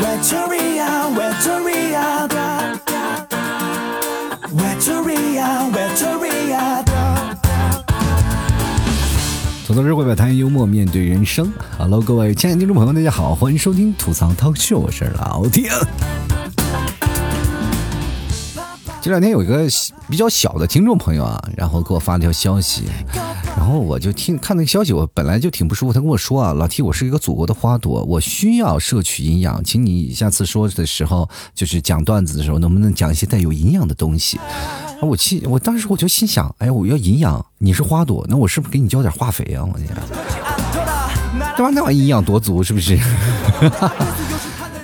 [0.00, 2.26] Victoria，Victoria，
[9.66, 11.52] 吐槽社会百态，幽默面对人生。
[11.76, 15.70] Hello，各位亲爱的听众朋友，大家好，欢迎收听吐槽 talk show，我是老铁。
[19.02, 19.66] 这两天有一个
[20.08, 22.84] 比较小的听众朋友啊，然后给我发了条消息，
[23.60, 25.92] 然后我就听看那个消息，我本来就挺不舒服。
[25.92, 34.40] 他跟我说啊，老 T，我是一个祖国的花朵，我需要摄取营养，请你下次说的时候，就是讲段子的时候，能不能讲一些带有营养的东西？
[35.02, 39.62] 我气，我当时我就心想，哎，我要营养，你是花朵，那我是不是给你浇点化肥啊？
[39.62, 39.88] 我天，
[40.72, 41.70] 对吧？
[41.70, 42.98] 那玩意营养多足，是不是？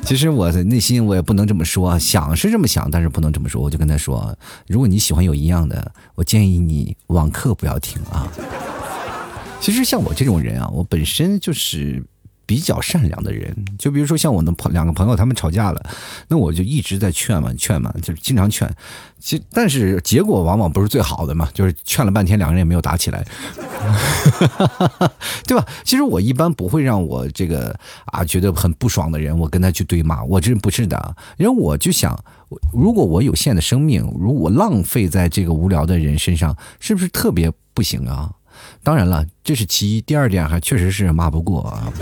[0.06, 3.60] 其实我的内心我也不能这么说，想是这么想，但是不能这么说。
[3.60, 4.32] 我就跟他说，
[4.68, 8.32] 如果你喜欢有营养的，我建议你网课不要听啊。
[9.60, 12.02] 其实像我这种人啊，我本身就是。
[12.46, 15.90] 比较善良的人，就比如说像我的朋两个朋友，他们吵架了，
[16.28, 18.72] 那我就一直在劝嘛，劝嘛，就是经常劝。
[19.18, 23.26] 其但是结果往往不是最好的嘛，就是劝了半天，两个人也没有打起来，
[25.44, 25.66] 对吧？
[25.84, 32.16] 其实我一般不会让我这个啊觉得很不爽的人，我跟他去对骂，我这不是的，因为我就想，
[32.72, 38.30] 如果我有限的生命，如果浪费在这个无聊的人身上，是不是特别不行啊？
[38.82, 40.00] 当然了，这是其一。
[40.00, 41.92] 第二点还确实是骂不过啊。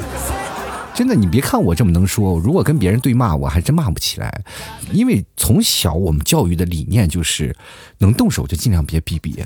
[0.94, 4.44] 真的，你别看我这么能说，如果跟别人对骂，我还真骂不起来。
[4.92, 7.52] 因为从小我们教育的理念就是，
[7.98, 9.44] 能动手就尽量别逼别。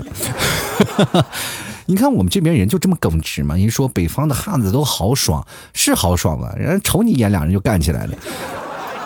[1.87, 3.55] 你看我们这边人就这么耿直嘛？
[3.55, 5.43] 人说北方的汉子都豪爽，
[5.73, 8.13] 是豪爽啊，人瞅你一眼，两人就干起来了。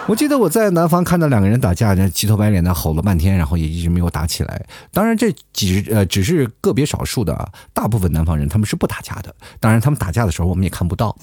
[0.06, 4.66] 我记得我在南方看到两个人打架，那急头白脸的吼了半天，然后也一直没有打起来。
[4.92, 9.34] 当然，这几呃只是个别少数的啊，大部分南方人他们是不打架的。
[9.62, 11.16] 当然，他们打架的时候我们也看不到。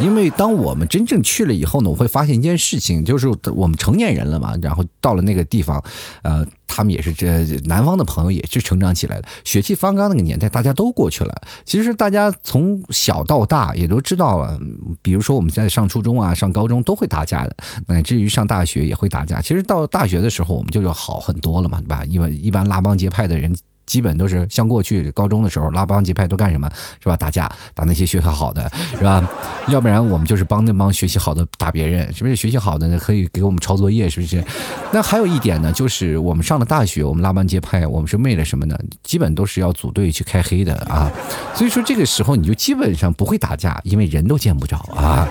[0.00, 5.82] 因为当我们真正去了以后呢，我会发现一件事情，就是我们成年人了嘛，然后到了那个地方，
[6.22, 11.34] 呃，他们也是这南方的朋友也是成长起来的，血气方刚那个年代，大家都过去了。
[11.64, 14.58] 其实大家从小到大也都知道了，
[15.00, 17.56] 比如说我们在上初中啊、上高中都会打架的，
[17.86, 19.40] 乃至于上大学也会打架。
[19.40, 22.04] 其实到大学的时候，我们就要好很多了嘛，对吧？
[22.06, 23.54] 因为一般拉帮结派的人。
[23.86, 26.70] 基本都是像过去高中的时候拉帮结派都干什么
[27.02, 27.16] 是吧？
[27.16, 29.26] 打架打那些学习好的是吧？
[29.68, 32.36] 要不然我们就是帮那帮学习好的打别人，是不是？
[32.36, 34.44] 学习好的呢可以给我们抄作业，是不是？
[34.92, 38.78] 那还有一点呢，就是我们上了大学，我们拉帮结派，我们是为了什么呢？
[39.02, 41.10] 基本都是要组队去开黑的啊。
[41.54, 45.26] 所以说这个时候你就基本上不会打架，因为人都见不着啊。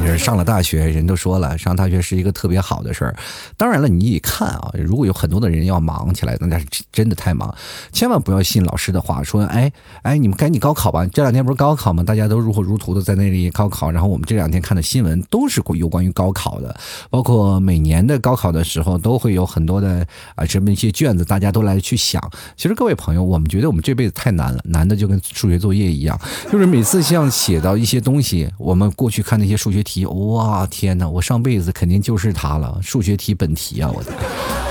[0.00, 3.14] 就是上了大学，人都说了，上大学是一个特别好的事儿。
[3.56, 7.54] 当然了，你一看啊，如果有很多的人要忙起来，那是真的太忙。
[7.92, 9.70] 千万不要信老师的话，说，哎
[10.02, 11.06] 哎，你们赶紧高考吧。
[11.06, 12.02] 这两天不是高考吗？
[12.02, 13.90] 大家都如火如荼的在那里高考。
[13.90, 16.74] 然后我们这两天看的新闻都是有关于高考的，
[17.10, 22.20] 包括每年的高考的时候都会有很多的啊这么一些卷子，大家都来去想。
[22.56, 26.18] 其实各位朋友，我们觉得我们这辈子太难了，难的就跟数学作业一样，
[26.50, 34.12] 就是每次像写到一些东西，我们过去看那些数学题，题哇天哪，我上辈子肯定就是他了，数学题本题啊，我的。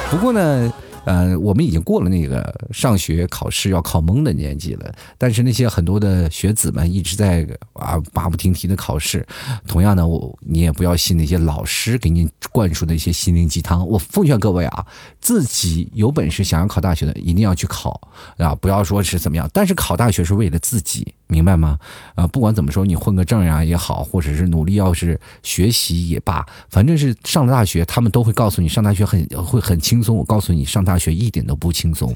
[0.10, 0.74] 不过呢。
[1.06, 9.26] 呃，我们已经过了那个上学考试要考懵的年纪了，但是那些很多的学子们一直在啊马不停蹄的考试。
[9.66, 13.88] 同样呢，我你也不要信那些老师给你灌输的一些心灵鸡汤。
[13.88, 14.86] 我奉劝各位啊，
[15.20, 18.00] 自己有本事想要考大学的，一定要去考
[18.38, 19.50] 啊，不要说是怎么样。
[19.52, 21.12] 但是考大学是为了自己。
[21.30, 21.78] 明白吗？
[22.16, 30.18] 啊，不管怎么说，你混个证呀也好，或者是努力，要是学习也罢，反正是上了大学，他们都会告诉你上大学很会很轻松。
[30.18, 32.14] 我告诉你，上大学一点都不轻松。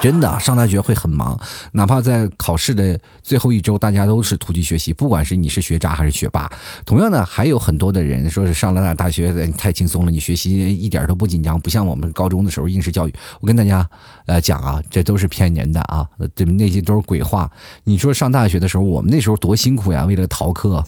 [0.00, 1.38] 真的上大学会很忙，
[1.72, 4.92] 哪怕在考试的最后一周，大家都是突击学习。
[4.92, 6.50] 不管是你是学渣还是学霸，
[6.84, 13.14] 同样呢，还有很多的人说是上了大大学太轻松了，你学习一点都不紧张，不像我们高中的时候应试教育。
[13.40, 13.88] 我跟大家
[14.26, 17.50] 呃讲啊，这都是骗人的啊，这那些都是鬼话。
[17.84, 20.84] 你说上大学的时候，我们那时候多辛苦呀，为了逃课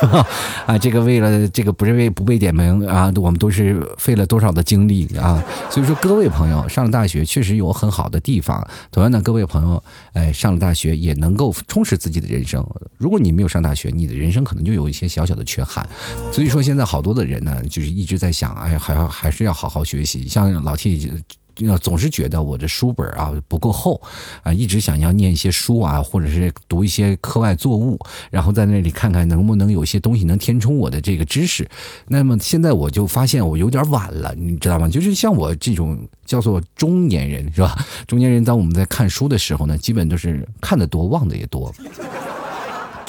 [0.66, 5.44] 啊，这个为了这个不是为不被点名啊，我们都是费了多少的精力啊。
[5.68, 8.18] 所以说，各位朋友，上了大学确实有很好的。
[8.29, 9.82] 地地方，同样的，各位朋友，
[10.12, 12.64] 哎，上了大学也能够充实自己的人生。
[12.96, 15.84] 如果你没有上大学，你的人生可能就有一些小小的缺憾。
[16.32, 20.28] 所以说，现在好多的人呢，就是一直在想，哎，还要还是要好好学习。
[20.28, 21.10] 像老 T。
[21.58, 24.00] 要总是觉得我的书本啊不够厚
[24.42, 27.98] 啊，一直想要念一些书啊，或者是读一些课外作物，
[28.30, 31.68] 然后在那里看看能不能有些东西能填充我的这个知识。
[32.08, 34.88] 那么现在我就发现我有点晚了，你知道吗？
[34.88, 37.76] 就是像我这种叫做中年人是吧？
[38.06, 41.72] 中年人当我们在看书的时候呢，基本都是看得多忘的也多。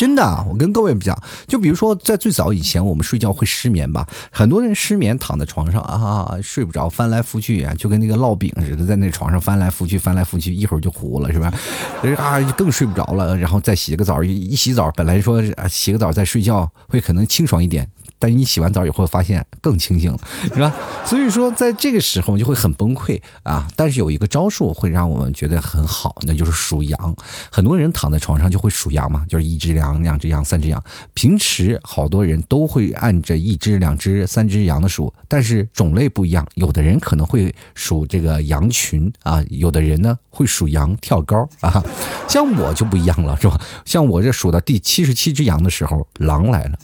[0.02, 1.16] 真的，我跟各位讲，
[1.48, 11.54] 就比如说在最早以前，我们睡觉会失眠吧，很多人失眠躺在床上啊，睡不着，翻来覆去啊，就跟那个烙饼似的，在那床上翻来覆去，翻来覆去，一会儿就糊了，是吧？
[12.18, 17.88] 啊，更睡不着了，然后再洗个澡，一洗澡，本来说啊，洗个澡再睡觉会可能清爽一点。
[18.22, 20.20] 但是你洗完澡以后发现更清醒了，
[20.54, 20.72] 是吧？
[21.04, 23.68] 所以说在这个时候就会很崩溃啊。
[23.76, 27.16] 但是有一个招数会让我们觉得很好，那就是数羊。
[27.52, 30.82] 很多人躺在床上就会数羊嘛，就是一只羊、两只羊、三只羊。
[31.16, 36.48] 平时好多人都会按着一只、两只、三只羊的数，但是种类不一样。
[36.54, 41.84] 有的人可能会数这个羊群啊，有的人呢会数羊跳高啊。
[42.28, 43.60] 像我就不一样了，是吧？
[43.84, 46.78] 像我这数到第七十七只羊的时候，狼来了。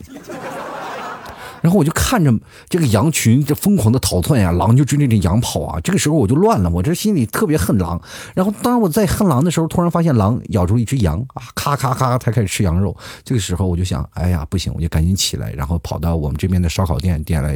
[1.61, 2.33] 然后我就看着
[2.69, 5.79] 这个羊群这疯狂的逃窜呀，狼就追着这羊跑啊。
[5.81, 8.01] 这个时候我就乱了，我这心里特别恨狼。
[8.35, 12.95] 然后当我在恨狼的时候，突然发现狼咬住一只羊啊，咔咔咔，它开始吃羊肉。
[13.23, 17.51] 这个时候我就想，哎呀，不行，我就赶紧起来，然后跑到我们这边的烧烤店，点了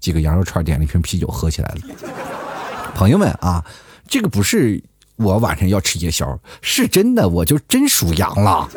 [0.00, 1.80] 几个羊肉串，点了一瓶啤酒，喝起来了。
[2.94, 3.64] 朋友们啊，
[4.08, 4.82] 这个不是
[5.16, 8.68] 我晚上要吃夜宵，是真的，我就真属羊了。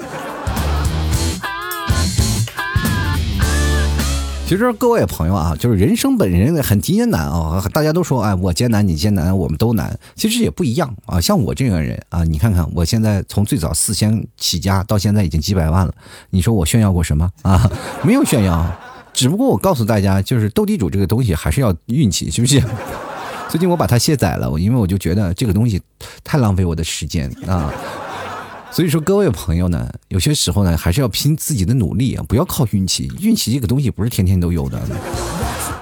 [4.48, 9.98] 其实各位朋友啊，就是人生本身很艰难啊，大家都说哎，我艰难，你艰难，我们都难。
[10.16, 15.92] 其实也不一样啊，像我这个人啊，你看看我现在从最早四千起家到现在已经几百万了，
[16.30, 17.68] 你说我炫耀过什么啊？
[18.04, 18.72] 没有炫耀，
[19.14, 22.62] 只不过我告诉大家，就是斗地主这个东西还是要运气，是不是？
[23.50, 25.82] 最近我把它卸载了，因为我就觉得这个东西
[26.24, 27.74] 太浪费我的时间啊。
[28.76, 33.10] 所以说，各位朋友呢，有些时候呢，还是要拼自己的努力啊，不要靠运气。
[33.22, 34.78] 运气这个东西不是天天都有的。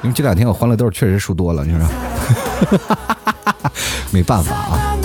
[0.04, 1.90] 因为这两天我欢乐豆确实输多了，你说，
[4.13, 4.95] 没办法啊。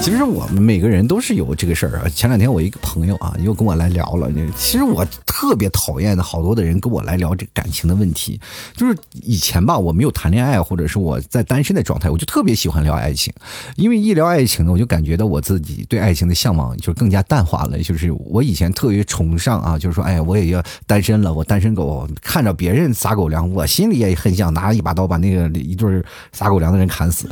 [0.00, 2.08] 其实我们每个人都是有这个事儿啊。
[2.08, 4.30] 前两天我一个朋友啊，又跟我来聊了。
[4.56, 8.40] 其实我特别讨厌的好多的人跟我来聊这感情的问题。
[8.74, 13.30] 就是以前吧，我没有谈恋爱，或者是我在单身的状态，我就特别喜欢聊爱情。
[13.76, 17.78] 因为一聊爱情呢，我就感觉到我自己对爱情的向往就更加淡化了。
[17.82, 26.02] 就是我以前特别崇尚啊，就是说，哎呀，我也要单身了，我单身狗，看着别人撒狗粮，我心里也很想拿一把刀把那个一对
[26.32, 27.28] 撒狗粮的人砍死。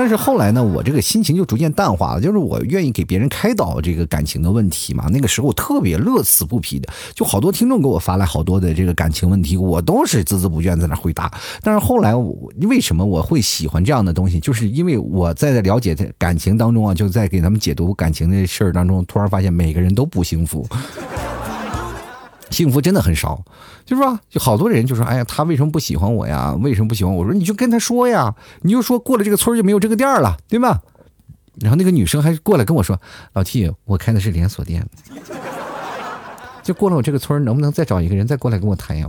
[0.00, 5.08] 但是后来呢，我这个心情就逐渐淡化了，就是我愿意给别人开导这个感情的问题嘛。
[5.10, 11.28] 那个时候特别乐此不疲的，就好多听众给我发来好多的这个感情问题，我都是孜孜不倦在那回答。
[11.62, 14.38] 但是后来，我为什么我会喜欢这样的东西？
[14.38, 20.64] 就是因为我在了解感情当中啊，就在给他们解读感情的事儿当中，突然发现每个人都不幸福。
[22.50, 23.44] 幸福真的很少，
[23.84, 24.20] 就是吧？
[24.28, 26.54] 就好多人就说：“哎呀，他为什么不喜欢我呀？
[26.62, 30.80] 为什么不喜欢我？”说：“你就跟他说呀，你就说过了这个村就没有这个店了，对吧？”
[31.60, 33.00] 然后那个女生还过来跟我说
[33.34, 34.86] ：“老 T，我开的是连锁店，
[36.62, 39.08] 就过了我这个村能不能再找一个人再过来跟我谈呀？”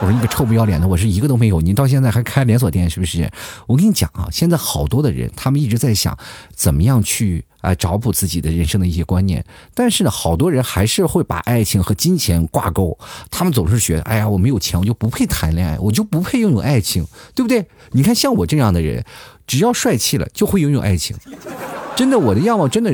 [0.00, 3.30] 我说：“你个臭不要脸的，我是一个都没有，你到现在还开连锁店是不是？”
[3.66, 6.16] 我跟你讲啊，现在好多的人他们一直在想
[6.54, 7.44] 怎么样去。
[7.60, 9.44] 啊，找补自己的人生的一些观念，
[9.74, 12.96] 但是呢，好多人还是会把爱情和金钱挂钩。
[13.30, 17.66] 他们总是觉得，哎呀，我没有钱，我就不配谈恋爱，我就不配拥有爱情，对不对？
[17.90, 19.04] 你看，像我这样的人，
[19.46, 21.16] 只要帅气了，就会拥有爱情。
[21.96, 22.92] 真的，我的样貌真的，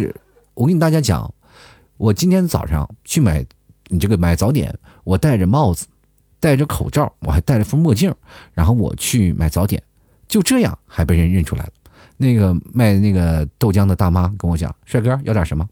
[0.54, 1.32] 我跟大家讲，
[1.98, 3.44] 我今天早上去买
[3.88, 4.74] 你这个买早点，
[5.04, 5.86] 我戴着帽子，
[6.40, 8.14] 戴着口罩，我还戴了副墨镜，
[8.54, 9.82] 然后我去买早点，
[10.26, 11.70] 就这样还被人认出来了。
[12.16, 15.66] 那个卖那个豆浆的大妈跟我讲：“帅哥，要点什么？”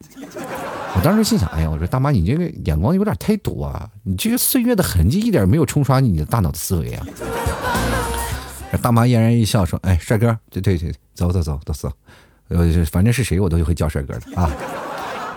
[0.95, 3.89] 我当时心想：“哎呀，我说大妈，你这个眼光有点太毒啊！
[4.03, 7.07] 你这个岁月的痕迹一点没有冲刷你的大脑的思维啊！”
[8.83, 11.93] 大妈嫣然一笑说：“哎，帅哥，对对对，走走走，走走。
[12.49, 14.51] 呃，反正是谁我都会叫帅哥的啊，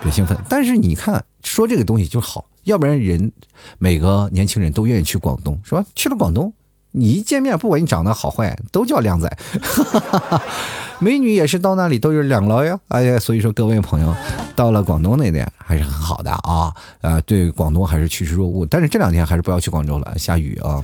[0.02, 0.36] 别兴奋。
[0.48, 3.32] 但是你看，说这个东西就好，要不然人
[3.78, 5.84] 每个年轻人都愿意去广东，是吧？
[5.94, 6.52] 去了广东。”
[6.92, 9.30] 你一见面，不管你长得好坏，都叫靓仔。
[10.98, 12.78] 美女也是到那里都有两劳呀。
[12.88, 14.14] 哎呀，所以说各位朋友，
[14.54, 16.72] 到了广东那边还是很好的啊。
[17.02, 20.82] 呃，对广东还是趋之若鹜，但是这两天还是不要去广州了，下雨啊。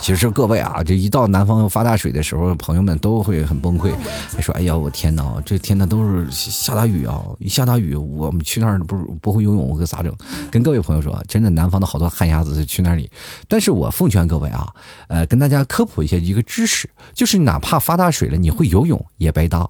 [0.00, 3.92] 其实各位啊，这一到南方发大水的时候，朋友们都会很崩溃，
[4.40, 7.22] 说：“哎呀，我天哪，这天呐都是下大雨啊！
[7.38, 10.12] 一下大雨，我们去那儿不不会游泳，我可咋整？”
[10.50, 13.10] 跟各位朋友说，真的，南方的好多旱鸭子去那里。
[13.46, 14.66] 但是我奉劝各位啊，
[15.08, 19.68] 呃，跟大家科普一下一个知识，就是哪怕发大水了，你会游泳也白搭。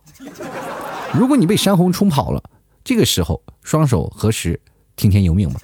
[1.12, 2.40] 如果你被山洪冲跑了，
[2.84, 4.58] 这个时候双手合十，
[4.94, 5.60] 听天由命吧，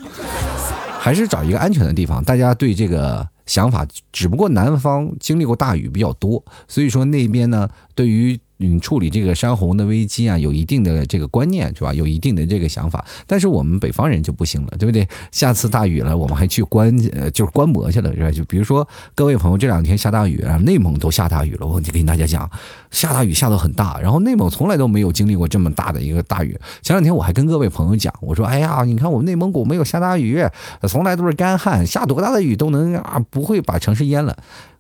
[0.99, 2.23] 还是找一个安全的地方。
[2.23, 3.27] 大家对这个。
[3.47, 11.93] 想法，只不过南方经历过大雨比较多，所以说那边呢，对于嗯处理这个山洪的危机啊，有一定的这个观念是吧？
[11.93, 13.05] 有一定的这个想法。
[13.27, 15.07] 但是我们北方人就不行了，对不对？
[15.31, 18.31] 下次大雨了，我们还去观呃就是观摩去了是吧？
[18.31, 22.51] 就比如说各位朋友这两天下大雨啊，内蒙都下大雨了，我就跟大家讲，
[22.91, 26.59] 下大雨下得很大，然后内蒙从来都没有经历过这么大的一个大雨。
[26.83, 30.43] 前两天我还跟各位朋友讲，我说哎呀，你看我们内蒙古没有下大雨，
[30.89, 34.37] 从来都是干旱，下多大的雨都能啊不会把城市淹了。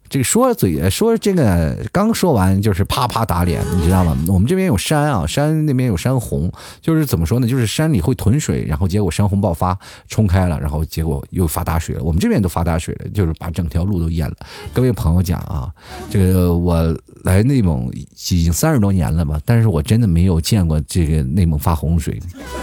[0.08, 4.16] 这个说嘴说这个刚说完就是啪啪打脸，你知道吗？
[4.28, 7.46] 我们这边有山啊，山那边有山洪，就是怎么说呢？
[7.46, 9.76] 就是山里会囤水，然后结果山洪爆发
[10.08, 12.02] 冲开了，然后结果又发大水了。
[12.02, 14.36] 我们这边都发大水了，就是把整条路都淹了。
[14.72, 15.70] 各位朋友讲啊，
[16.10, 22.20] 这个我来内蒙已经三十多年了吧，但是我真的没有见过这个内蒙发洪水，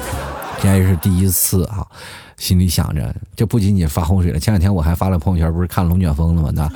[0.62, 1.86] 现在是第一次啊。
[2.36, 4.40] 心里想着，这不仅仅发洪水了。
[4.40, 6.52] 前两天我还发了朋友圈，不是看龙卷风了吗？
[6.54, 6.68] 那，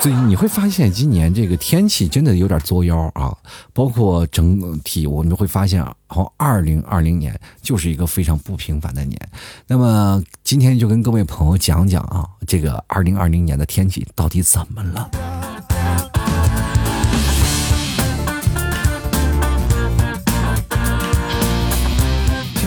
[0.00, 3.34] 所以你会发现今年这个天气真的有点作妖啊。
[3.72, 9.18] 包括整体，我们会发现，好，二零二零年就是一个非常不平凡的年。
[9.66, 15.10] 那么今天就跟各位朋友讲讲啊，这个二零二零年的天气到底怎么了？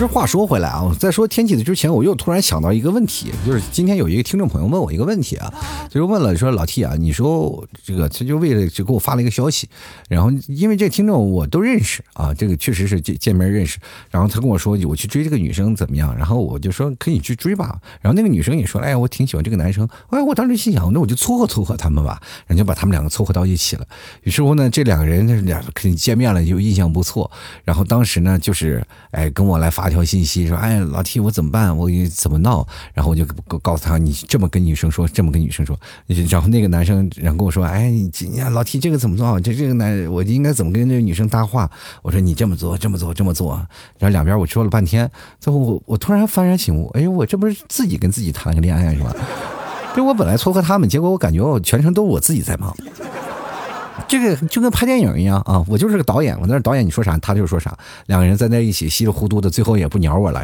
[0.00, 5.52] 其实话说回来啊，在说天气的之前，我又突然想到一个问题，就是今天有一个听众朋友问我一个问题啊，
[5.90, 9.68] 就是问了说老 T 啊，你说这个他就为了就给我发了一个消息，
[10.08, 13.78] 然后因为这个听众我都认识啊，这个确实是见见面认识，
[14.10, 23.86] 然后他跟我说我去追这个女生怎么样，然后我就说可以去追吧，然后那个女生也说哎我挺喜欢这个男生，哎我当时心想那我就撮合撮合他们吧，然后就把他们两个撮合到一起了，
[24.22, 27.30] 于是乎呢这两个人那两肯定见面了就印象不错，
[27.64, 29.89] 然后当时呢就是哎跟我来发。
[29.90, 31.76] 条信息说：“哎，老 T，我怎么办？
[31.76, 33.24] 我怎么闹？”然后我就
[33.60, 35.78] 告诉他：“你这么跟女生说，这么跟女生说。”
[36.30, 39.40] 然后那个男生然后跟我说：“哎，你老 T 这个怎么做？
[39.40, 41.70] 这这个男我应该怎么跟这个女生搭话？”
[42.02, 43.54] 我说：“你这么做，这么做，这么做。”
[43.98, 49.14] 然后两边我说了半天，最后我我突然幡然醒悟：“哎，我这不是自己跟自己谈个恋爱是吧？
[49.96, 52.74] 就我本来撮合他们，结果我感觉我全程都是我自己在忙。”
[54.08, 57.76] 这个就跟拍电影一样啊，我就是个导演，我那导演你说啥，他就说啥，
[58.06, 60.42] 两个人在那一起稀里糊涂的，最后也不鸟我了。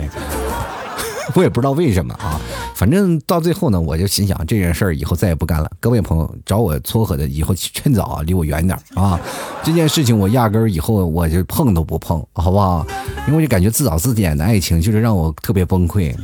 [1.34, 2.40] 我也不知道为什么啊，
[2.74, 5.70] 反正到最后呢，我就心想这件事儿以后再也不干了。
[5.80, 9.20] 各位朋友找我撮合的，以后趁早啊，离我远点啊！
[9.62, 12.86] 这件事情我压根儿以后我就碰都不碰，好不好？
[13.26, 16.14] 因为我就感觉自导自演的爱情就是让我特别崩溃。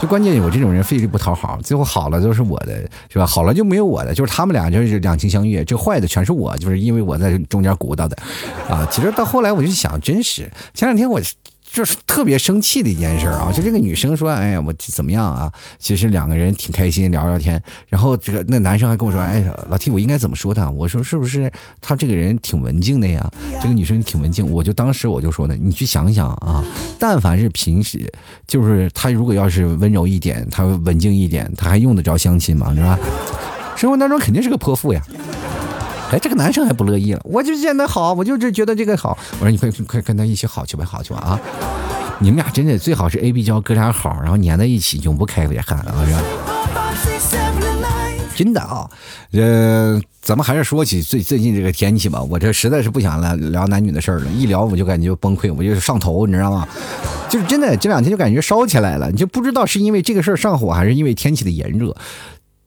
[0.00, 3.26] 就关键我这种人费力不讨好，最后好了都是我的，是吧？
[3.26, 8.16] 好了就没有我的，就是他们俩就是两情相悦，这坏的全是我，就是因为我在中间鼓捣的
[8.68, 8.86] 啊。
[8.90, 11.20] 其实到后来我就想，真是前两天我。
[11.70, 13.52] 就是特别生气的一件事啊！
[13.54, 17.62] 就这个女生说：“哎呀，我怎么样啊？”其实两个人挺开心，聊聊天。
[17.88, 23.30] 然后这个那男生还跟我说：“哎，老 T，我应该怎么说他？”我说：“是不是他这个人挺文静的呀？”
[23.60, 26.64] 这个女生挺文静，我就当时我就说呢：“你去想想啊，
[26.98, 28.10] 但凡是平时，
[28.46, 32.74] 就是他如果要是温柔一点，他文静一点，他还用得着相亲吗？
[32.74, 32.98] 是吧？
[33.76, 35.02] 生活当中肯定是个泼妇呀。”
[36.12, 39.18] 哎，这个男生还不乐意了，我就见他好，我就是觉得这个好。
[39.40, 41.40] 我说你快快跟他一起好去吧，好去吧啊！
[42.20, 46.06] 你们俩真的最好是 A B 交哥俩好，然后粘在一起，永不开裂痕啊！
[48.36, 48.88] 真的啊，
[49.32, 52.22] 呃，咱们还是说起最最近这个天气吧。
[52.22, 56.68] 我这实在是不想了聊男女的事儿了，一聊我就感觉崩溃，我就上头，你知道吗？
[57.28, 61.96] 就是真的这两天就感觉烧起来了，你就不知道是因为这个事儿上火，还是因为天气的炎热。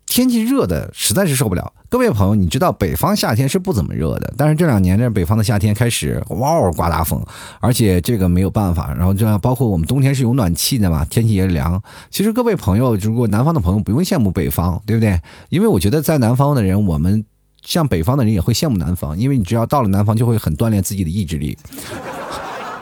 [0.10, 7.24] 天气热的实在是受不了，各位朋友，你知道北方夏天是不怎么热的，但是这两年这北方的夏天开始哇刮大风，
[7.60, 11.82] 而且这个没有办法，然后这包括我们冬天是有暖气的嘛，天气也凉。
[12.10, 15.22] 其实各位朋友，如果南方的朋友不用羡慕北方，对不对？
[15.50, 17.24] 因为我觉得在南方的人，我们
[17.64, 21.56] 像北方的人也会羡慕南方，因为你只要到了南方，就会很锻炼自己的意志力。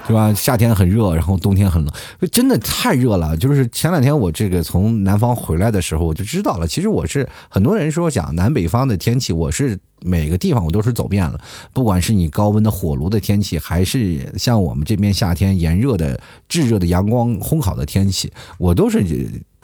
[0.08, 0.34] 是吧？
[0.34, 1.94] 夏天很热，然后冬天很冷，
[2.32, 3.36] 真的太热了。
[3.36, 6.66] 就是前两天我这个从南方回来的时候，我就知道了。
[6.66, 11.40] 其实我是很多人说讲南北方的天气，我是每个地方我都是走遍了。
[11.74, 19.04] 不管是你高温的火炉的天气，还是像我们这边夏天炎热的炙热的阳光烘烤的天气，我都是。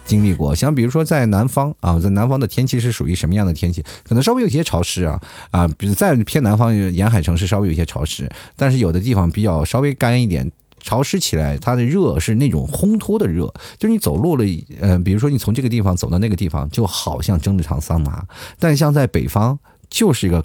[0.05, 3.83] 经历过，像比如说在南方啊，在南方的天气是属于什么样的天气？
[4.07, 5.19] 可能稍微有些潮湿啊
[5.51, 13.45] 啊，比如在偏南方沿海城市稍微有些潮湿，但是有的地方比较稍微干一点，潮湿起来它的热是那种烘托的热，
[13.77, 14.43] 就是你走路了，
[14.81, 18.25] 呃，比如说你从这个地方走到那个地方，就好像蒸了场桑拿，
[18.59, 19.57] 但像在北方
[19.89, 20.43] 就是一个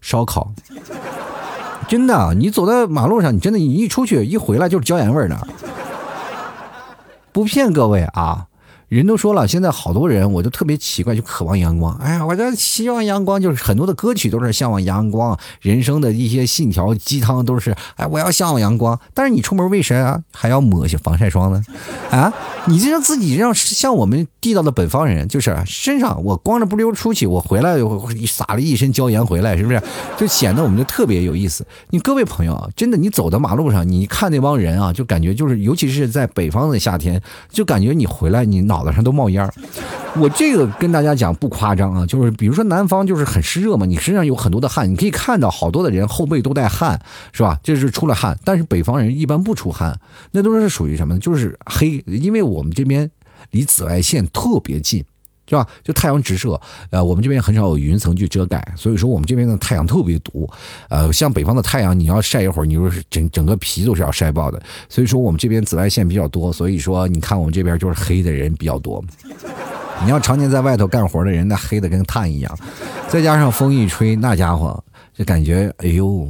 [0.00, 0.52] 烧烤，
[1.88, 5.48] 真的，你走在马路上，你真的你一出去一回来就是椒盐味儿的，
[7.32, 8.46] 不骗各位啊。
[8.90, 11.94] 人都说了，现在好多人我就特别奇怪，就渴望阳光。
[11.98, 18.98] 哎呀，我这希望阳光，就是很多的歌曲都是向往阳光，人生的一些信条鸡汤都是，哎，我要向往阳光。
[19.14, 21.62] 但是你出门为啥还要抹些防晒霜呢？
[22.10, 22.34] 啊，
[22.66, 27.76] 你这让自己让像我们地道的北方人，就是身上我光着不溜出去，我回来
[28.26, 29.80] 撒了一身椒盐回来，是不是？
[30.18, 31.64] 就显得我们就特别有意思。
[31.90, 39.46] 你各位朋友啊，真的，你走到马路上，你看那帮人啊，就感觉就是，尤其是在北方的夏天，就感觉你回来，你脑脑袋上都冒烟
[40.16, 46.98] 我这个跟大家讲不夸张啊，就是比如说南方就是很湿热嘛，你身上有很多的汗，你可以看到好多的人后背都带汗，
[47.30, 47.60] 是吧？
[47.62, 48.36] 这是出了汗。
[48.42, 49.96] 但是北方人一般不出汗，
[50.32, 51.20] 那都是属于什么呢？
[51.20, 53.08] 就是黑，因为我们这边
[53.50, 55.04] 离紫外线特别近。
[55.50, 55.66] 是吧？
[55.82, 56.58] 就太阳直射，
[56.90, 60.48] 呃，我们这边很少有云层去遮盖，所以说我们这边的太阳特别毒。
[60.88, 64.62] 呃，像北方的太阳，你要晒一会儿，你就是整整个皮都是要晒爆的。
[64.88, 69.04] 所以说我们这边紫外线比较多，所以说你看我们这边就是黑的人比较多。
[70.04, 72.58] 你要常年在外头干活的人，那黑的跟炭一样，
[73.08, 74.80] 再加上风一吹，那家伙
[75.12, 76.28] 就感觉，哎呦。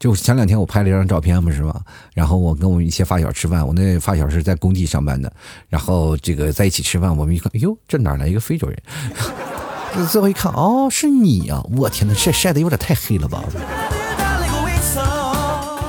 [0.00, 1.78] 就前两天我拍了一张照片，不是吗？
[2.14, 5.30] 然后我跟我们一些发小吃饭，我那发小是在工地上班的，
[5.68, 8.82] 然后这个在一起吃饭，我们一看，哎呦，这哪来一个非洲人？
[10.08, 11.62] 最后一看，哦，是你呀！
[11.76, 13.44] 我天哪，晒晒的有点太黑了吧？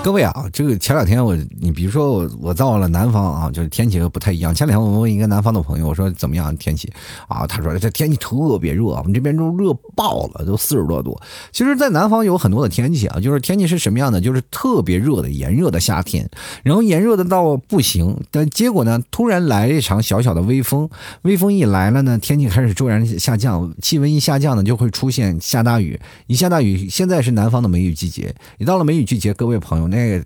[0.03, 4.53] 各位啊，这个前两天我，你比如说我，我到了南方啊，就是天气不太一样。
[4.53, 6.91] 前两天我问一个南方的朋友，我说怎么样天气
[7.27, 7.45] 啊？
[7.45, 11.15] 他说这天气特别热，我们这边都热爆了，都四十多度。
[11.51, 14.19] 其实，在南方有很多的天气啊，就是天气是什么样的？
[14.19, 16.27] 就是特别热的炎热的夏天，
[16.63, 20.89] 然后炎热的到不行，但结果呢，突然来一场小小的微风，
[21.21, 25.99] 微风一来了呢，天气开始骤然下降，气温一下降呢，就会出现下大雨。
[26.25, 29.90] 一下大雨，现在是南方的梅雨季节，一到了梅雨季节，各位朋友。
[29.91, 30.25] 那个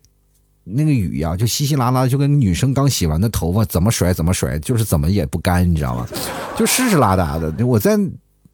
[0.63, 6.07] 那个雨呀，就稀稀拉拉，就跟女生刚洗完的头发怎么甩怎么甩，就是怎么也不干，你知道吗？
[6.55, 7.65] 就湿湿拉拉的。
[7.65, 7.99] 我在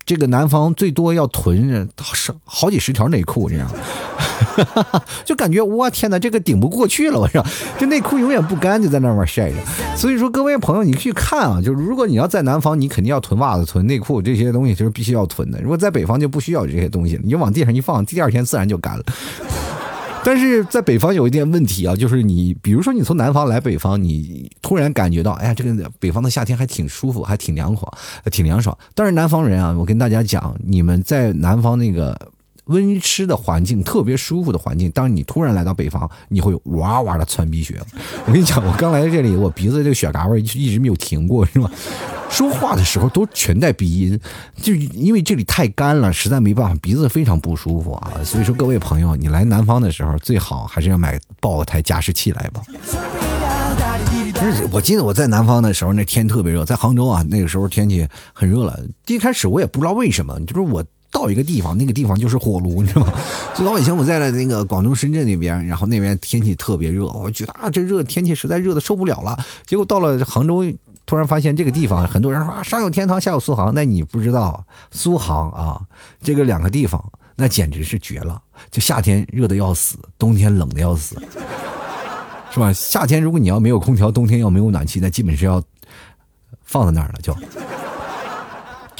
[0.03, 3.71] 这个南方最多要囤上好几十条内裤，这样，
[5.23, 7.45] 就感觉我天哪，这个顶不过去了，我说
[7.77, 9.57] 这内裤永远不干，就在那块晒着。
[9.95, 15.61] 所以说，各位朋友，你去看啊，就是如果你要在南方，你肯定要囤袜子、囤内裤这些东西，就是必须要囤的。
[15.61, 19.05] 如果在北方就不需要这些东西，你往地上一放，第二天自然就干了。
[20.23, 27.87] 但是在北方有一点问题啊，就是你，比如说你从南方来北方，你突然感觉到，哎呀，这个北方的夏天还挺舒服，还挺凉快，
[28.31, 28.77] 挺凉爽。
[28.93, 32.15] 但是南方人啊，我跟大家讲，你们在南方那个
[32.71, 37.79] 温湿的环境，特别舒服的环境，当你突然来到北方，你会哇哇的窜鼻血。
[38.25, 41.69] 我跟你讲，我刚来到这里，我鼻子这个血嘎味一直没有停过，是吧？
[42.29, 44.19] 说话的时候都全带鼻音，
[44.55, 48.13] 就因为这里太干了，实在没办法，鼻子非常不舒服啊。
[48.23, 52.61] 所以说，各位朋友，你来南方的时候，最好还是要买抱台加湿器来吧。
[54.71, 58.79] 我记得我在南方的时候，那天特别热，在杭州啊，那个时候天气很热了。
[59.07, 63.13] 一开始我也不知道为什么，就是我到一个地方，那个地方就是火炉，你知道吗？
[63.53, 69.37] 最早以前我在了那个广东深圳那边，然后那边天气特别热，我觉得啊，这热天气实在热的受不了了。
[69.65, 70.65] 结果到了杭州。
[71.03, 73.73] 突然发现这个地方，很多人说啊，上有天堂，下有苏杭。
[73.75, 75.81] 那你不知道，苏杭啊，
[76.21, 77.03] 这个两个地方，
[77.35, 78.41] 那简直是绝了。
[78.69, 81.21] 就夏天热的要死，冬天冷的要死，
[82.53, 82.71] 是吧？
[82.71, 85.61] 夏天如果你要没有空调，冬天要没有暖气，那基本是要
[86.63, 87.35] 放在那儿了，就。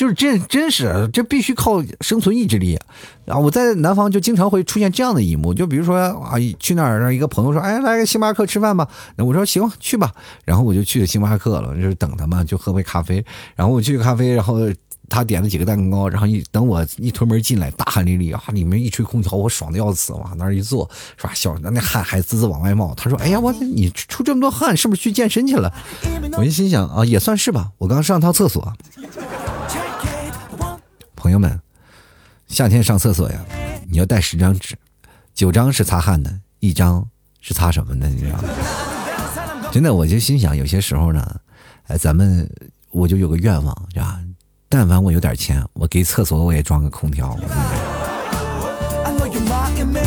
[0.02, 2.76] 就是真真是，这必须靠生存意志力
[3.28, 3.38] 啊！
[3.38, 8.90] 我在南方就经常会出现这样的一幕，就比如说啊，去那儿让一个朋友说，哎，来个星巴克吃饭吧。
[9.18, 10.12] 我说行，去吧。
[10.44, 13.24] 然后我就去星巴克了，就是等他嘛，就喝杯咖啡。
[13.56, 14.58] 然后我去咖啡，然后
[15.08, 21.34] 他点了几个蛋糕，然后一等我一推门进来，大汗淋漓啊，里面一吹空调，我爽的要死，往那儿一坐，是吧？
[21.36, 22.92] 笑，那那汗还滋滋往外冒。
[22.96, 25.72] 他说，哎呀，我你出这么多汗，是不是去健身去了？
[26.40, 28.74] 我就心想啊，也算是吧，我刚上趟厕所。
[31.22, 31.62] 朋友们，
[32.48, 33.40] 夏天上厕所呀，
[33.88, 34.76] 你要带十张纸，
[35.36, 37.08] 九张是擦汗的，一张
[37.42, 38.10] 是擦什么的？
[38.10, 38.50] 你知道吗？
[39.72, 41.24] 真的，我就心想，有些时候呢，
[41.86, 42.50] 哎，咱们
[42.90, 44.20] 我就有个愿望，是吧？
[44.68, 47.38] 但凡我有点钱，我给厕所我也装个空调。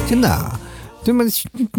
[0.09, 0.61] 真的。
[1.05, 1.25] 对吗？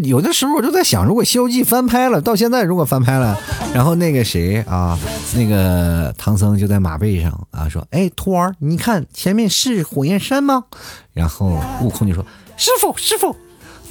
[0.03, 3.35] 有的时候我就在想，如果《西游记》翻拍了，到现在如果翻拍了，
[3.73, 4.97] 然后那个谁啊，
[5.35, 10.65] 那个唐僧就在马背上啊，说：“哎，徒儿，你看前面是火焰山吗？”
[11.11, 12.23] 然后悟空就说
[12.55, 13.35] ：“师傅，师傅，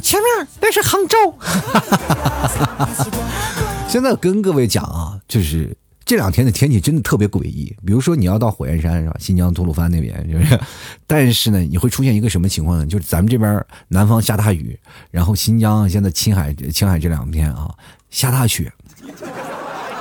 [0.01, 1.16] 前面那是杭州。”
[3.88, 5.77] 现在跟各位讲啊，就是。
[6.05, 9.17] 这两天的天气真的特别诡异，比如说你要到火焰山是吧？
[9.19, 10.61] 新疆吐鲁番那边，是不是？
[11.07, 12.87] 但是呢，你会出现一个什么情况呢？
[12.87, 14.79] 就是咱们这边南方下大雨，
[15.11, 17.75] 然后新疆现在青海青海这两天啊
[18.11, 18.73] 下大雪，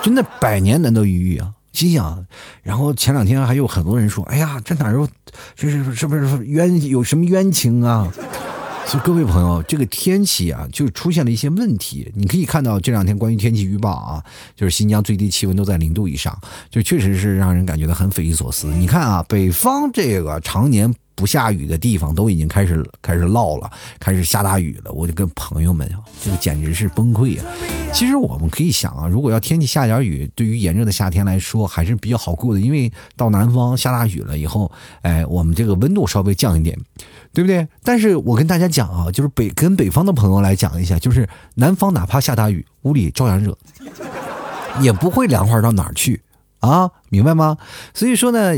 [0.02, 1.52] 真的百年难得一遇啊！
[1.72, 2.26] 心想，
[2.62, 5.08] 然后前两天还有很多人说：“哎呀，这哪有，
[5.56, 8.12] 这是是不是冤有什么冤情啊？”
[8.86, 12.12] 所以各位朋友，这个天气啊，就出现了一些问题。
[12.16, 14.24] 你可以看到这两天关于天气预报啊，
[14.56, 16.38] 就是新疆最低气温都在零度以上，
[16.70, 18.68] 就确实是让人感觉到很匪夷所思。
[18.68, 20.94] 你看啊，北方这个常年。
[21.16, 24.92] 不下雨的地方都已经开始开始涝了，开始下大雨了。
[24.92, 25.90] 我就跟朋友们，
[26.22, 27.46] 这个简直是崩溃啊！
[27.94, 34.72] 其实我们可以想啊，如果要天气下点雨，对于炎热的夏天来说还是比较好过的，因为到南方下大雨了以后，
[35.04, 36.78] 哎，我们这个温度稍微降一点，
[37.32, 37.68] 对不对？
[37.84, 43.56] 但是我跟大家讲啊，就是北跟北方的朋友来讲一下，就是南方哪怕下大雨，屋里照样热，
[44.82, 46.22] 也不会凉快到哪儿去
[46.60, 47.58] 啊，明白吗？
[47.94, 48.56] 所以说呢，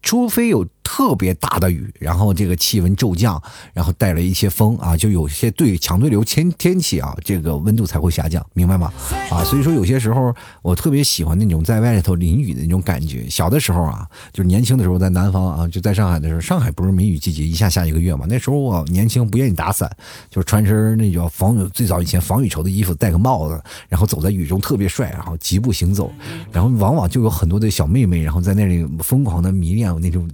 [0.00, 0.64] 除非有。
[0.90, 3.40] 特别大的雨，然后这个气温骤降，
[3.74, 8.90] 然后带了一些风啊，就有些对强对流天天气啊，这个温度才会下降，明白吗？
[9.30, 13.28] 啊，所以说有些时候我特别喜欢那种在外头淋雨的那种感觉。
[13.28, 18.24] 小的时候啊，就是年轻的时候在南方啊，就在上海的时候，上海不是梅雨季节，一下下一个月嘛。
[18.26, 19.94] 那时候我年轻不愿意打伞，
[20.30, 26.10] 就是穿身那叫防雨最早以前防雨绸的衣服，戴个帽子，然后走在雨中特别帅，然后疾步行走，
[26.50, 30.26] 然后往往就有很多的小妹妹，然后在那里疯狂的迷恋那种。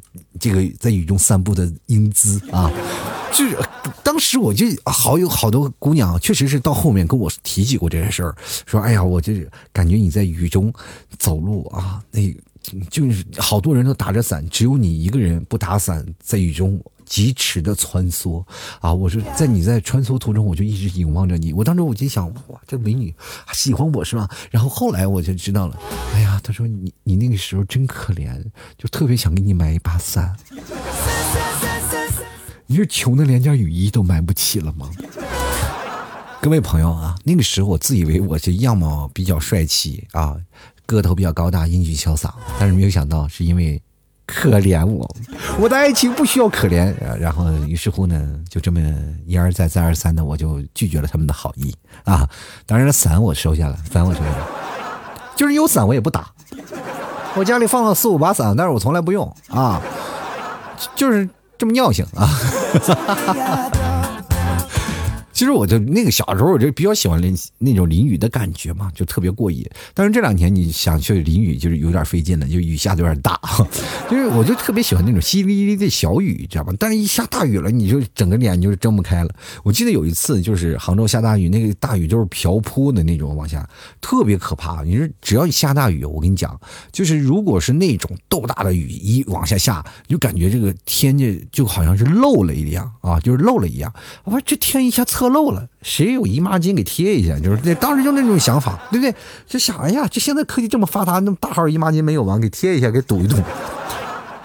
[0.44, 2.70] 这个在雨中散步的英姿啊，
[3.32, 3.56] 就是
[4.02, 9.32] 当时我就好有好多姑娘，确实是到后面跟我提起过这件事儿，说：“哎呀，我就
[9.72, 10.70] 感觉你在雨中
[11.18, 12.20] 走路啊，那
[12.90, 16.78] 就是好多人都打着伞，只有你一个人不打伞，在雨中。”
[17.14, 18.44] 疾驰的穿梭
[18.80, 18.92] 啊！
[18.92, 21.52] 我说在你在穿梭途中，我就一直凝望着你。
[21.52, 23.14] 我当时我就想，哇，这美女
[23.52, 24.28] 喜欢我是吧？
[24.50, 25.78] 然后后来我就知道了，
[26.12, 28.42] 哎呀，他说你你那个时候真可怜，
[28.76, 30.36] 就特别想给你买一把伞。
[32.66, 34.90] 你是穷的连件雨衣都买不起了吗？
[36.40, 40.36] 各位朋友啊，那个时候我自以为我这样貌比较帅气啊，
[40.84, 43.80] 个头比较高大，英俊潇洒，但是没有想到是因为。
[44.26, 45.08] 可怜我，
[45.58, 46.94] 我的爱情不需要可怜。
[47.18, 48.80] 然后，于是乎呢，就这么
[49.26, 52.28] 一而再、再而三的，我就拒绝了他们的好意啊。
[52.66, 54.48] 当然，伞我收下了，伞我收下了，
[55.36, 56.30] 就是有伞我也不打。
[57.34, 59.80] 我家里放了四五把伞，但是我从来不用啊，
[60.94, 62.28] 就是这么尿性啊。
[65.34, 69.68] 其实我就那个小时候，我就比较喜欢淋那种淋雨的感觉嘛，就特别过瘾。
[69.92, 73.38] 但是这两天你想去淋雨，就是有点费劲了，就雨下的有点大。
[74.08, 76.72] 就是我就特别喜欢那种淅沥沥的小雨，知道吧？
[76.78, 79.34] 但是一下大雨了，你就整个脸就是睁不开了。
[79.64, 83.68] 我记得有一次，就是杭州下大雨，那个大雨就是瓢泼的那种往下，
[84.00, 84.84] 特别可怕。
[84.84, 86.56] 你说只要一下大雨，我跟你讲，
[86.92, 93.92] 就是如果是那种豆大的雨一往下下，就感觉这个天就就好像是漏了一样啊，就是漏了一样。
[94.22, 95.23] 我说这天一下侧。
[95.28, 97.38] 漏了，谁有姨妈巾给贴一下？
[97.38, 99.14] 就是那当时就那种想法，对不对？
[99.46, 102.38] 就想，哎呀，这现在科技这么发达，那么大号姨妈巾没有吗？
[102.38, 103.36] 给贴一下，给堵一堵。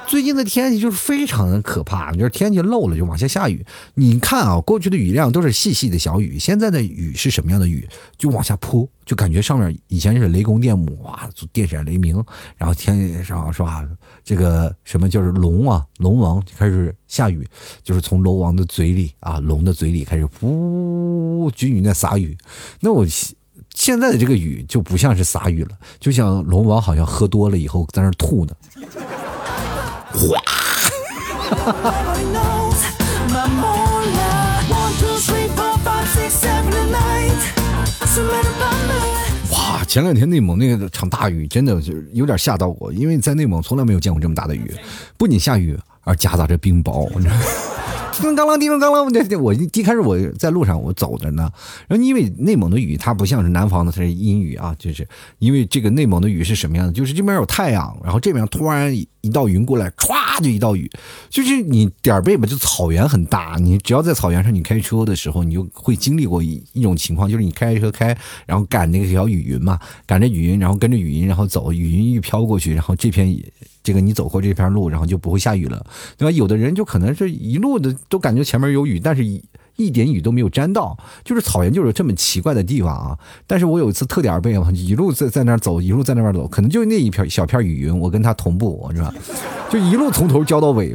[0.09, 3.63] 最近的天气就是非常的可怕，就是天气漏了就往下下雨。
[3.93, 7.87] 你看啊，过去的雨量都是细细的小雨，现在的雨是什么样的雨？
[8.17, 12.25] 就往下泼，就感觉上面以前是雷公电母，哇，电闪雷鸣，
[12.57, 13.87] 然后天上是吧？
[14.23, 17.47] 这个什么就是龙啊，龙王就开始下雨，
[17.83, 22.35] 就是从龙王的嘴里啊，龙的嘴里开始呼，均匀的洒雨。
[22.79, 23.05] 那我
[23.75, 28.55] 现在的这个雨就不像是洒雨了，就像龙王好像喝多了以后在那吐呢。
[30.17, 30.41] 哗！
[39.51, 39.83] 哇！
[39.85, 44.75] 前两天内蒙那个场大雨，真的就有点吓到我，因为在内蒙从来没有见过这么大的雨，
[45.17, 45.77] 不仅下雨，
[46.09, 47.07] 而夹杂着冰雹。
[48.11, 51.49] 叮咚当啷，叮咚当啷，我我一开始我在路上我走着呢，
[51.87, 56.91] 然后因为内蒙的雨它不像是南方的，它是阴雨啊，就是因为这个内蒙的雨是什么样的？
[56.91, 60.91] 就是这边有太阳，然后这边突然一道云过来，歘就一道雨，
[61.29, 68.07] 就是你点儿背吧，就草原很大，你只要在草原上你开车的时候，你就会经历过一一种情况，就是你开车开，
[68.45, 73.33] 然后赶那个小雨云嘛，赶着雨云，然后跟着雨云，然后走，雨云一飘过去，然后这片。
[73.83, 75.85] 这个你走过这片路，然后就不会下雨了，
[76.17, 76.31] 对吧？
[76.31, 79.41] 有的人就可能是一路的都感觉前面有雨，但是一
[79.77, 83.17] 一点雨都没有沾到，就是草原就是这么奇怪的地方啊。
[83.47, 89.13] 但是我有一次特点背嘛，一路在在那走，一路在那边走，可能就那一片小片雨云，我跟他同步，是吧？
[89.69, 90.93] 就一路从头浇到尾，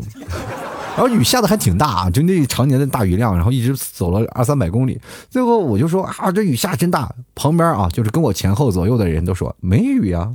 [0.96, 10.30] 然后雨下的还挺大，就那常年的大雨量，然后一直走了二三百公里，最后我就说啊，这雨下真大，旁边啊就是跟我前后左右的人都说没雨啊。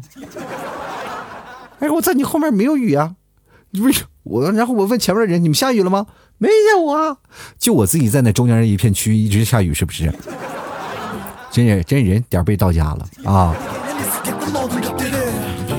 [1.79, 3.15] 哎，我在你后面没有雨啊，
[3.71, 6.05] 你不是我，然后我问前面的人，你们下雨了吗？
[6.37, 7.17] 没有啊，
[7.57, 10.13] 就我自己在那中间一片区域一直下雨，是不是？
[11.51, 13.55] 真人真人点背到家了啊！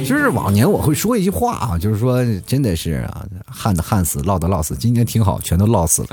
[0.01, 6.09] 就是往年我会说一句话啊，就是说真的是啊，旱的旱死，涝的涝死，今年挺好，全都涝死了。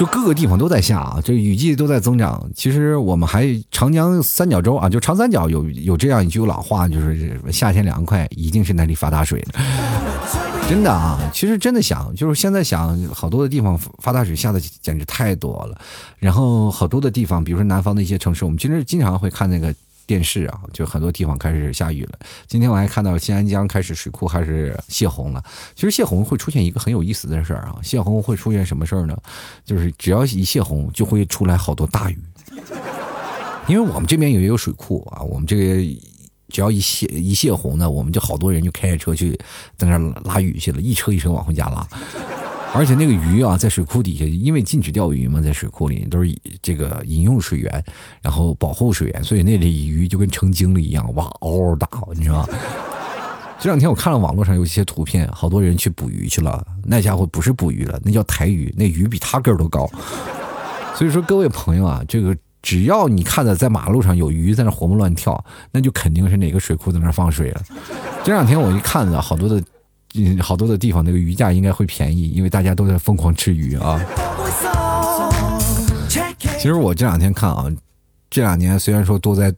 [0.00, 2.50] 就各个地方都在下啊，这雨季都在增长。
[2.56, 9.44] 其实我们还长江三角洲啊，就长三角有有这样一句老话，就是夏天凉快，一定是那里发大水
[10.70, 15.78] 真的啊，其实真的想，就是现在想，好多的地方发大水下的简直太多了。
[16.18, 19.74] 然后好多的地方，比如说南方的一些城市，我们其实经常会看那个。
[20.10, 22.18] 电视啊，就很多地方开始下雨了。
[22.48, 25.40] 今天我还看到新安江开始水库开始泄洪了。
[25.76, 29.16] 其实泄洪会出现一个很有意思的事儿啊，泄洪会出现什么事儿呢？
[29.64, 32.18] 就是只要一泄洪，就会出来好多大雨。
[33.68, 35.76] 因为我们这边也有水库啊，我们这个
[36.48, 39.38] 只要一泄一泄洪呢，我们就好多人就开着车去
[39.76, 41.86] 在那拉雨去了，一车一车往回家拉。
[42.72, 47.84] 而且那个鱼啊，在水库底下，因为禁止钓鱼嘛，在水库里都是这个饮用水源，
[48.22, 52.48] 然后保护水源，所以那里鱼就跟成精了一样，哇，嗷嗷大，你知道吗？
[53.58, 59.90] 这两天我看了网络上有一些图片，好多人去捕鱼去了，那家伙不是捕鱼了，那叫抬鱼，那鱼比他个儿都高。
[60.94, 67.62] 所以说，各位朋友啊，这个只要你看到在马路上有鱼在那活蹦乱跳，那就肯定是哪个水库在那放水了。
[68.22, 69.60] 这两天我一看呢，好多的。
[70.14, 74.00] 嗯，好多的地方那个鱼价应该会便宜，因为大家都在疯狂吃鱼啊。
[76.58, 77.66] 其实我这两天看啊，
[78.28, 79.54] 这两年虽然说都在。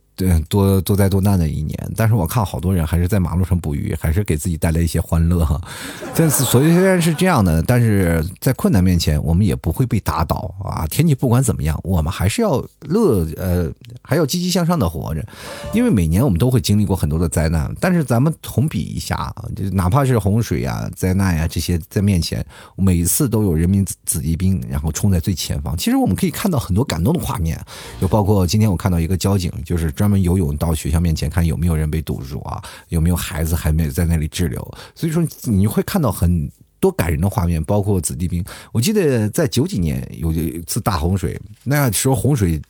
[0.48, 5.46] 多多灾多难的一年，但是我看好多人还是在马路上捕鱼，还是给自己带来一些欢乐。
[6.14, 10.86] 但是，所以虽然是这样的，但是在困难面前，我们也不会被打倒啊！
[10.88, 13.70] 天气不管怎么样，我们还是要乐，呃，
[14.02, 15.24] 还要积极向上的活着。
[15.72, 22.44] 因为每年我们都会经历过很多的灾难，但是咱们同比一下啊，就哪怕是洪水呀、灾难呀这些在面前，
[22.76, 25.76] 每一次都有人民子弟兵，然后冲在最前方。
[25.76, 27.58] 其实我们可以看到很多感动的画面，
[28.00, 34.60] 就包括今天我看到一个交警，就是专门游泳到学校面前看有没有人被堵住啊，有没有孩子还没有在那里滞留，
[34.94, 38.44] 所以说你会看到很多感人的画面，包括子弟兵。
[38.72, 42.60] 我记得在九几年有一次大洪水，那时候洪水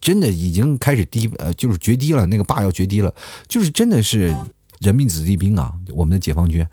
[0.00, 3.14] 真的已经开始低，呃，就是决堤了，那个坝要决堤了，
[3.46, 4.34] 就是真的是
[4.80, 6.66] 人民子弟兵啊，我们的解放军。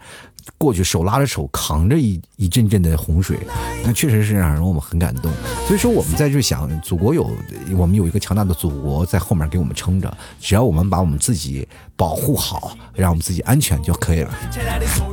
[0.58, 3.38] 过去手拉着手扛着一一阵阵的洪水，
[3.84, 5.32] 那确实是让人我们很感动。
[5.68, 7.30] 所以说，我们在这想，祖国有
[7.78, 14.34] 我们有一个强大的祖国在后面给我们撑着，只要我们把我们自己保护好，让我们自己安全就可以了。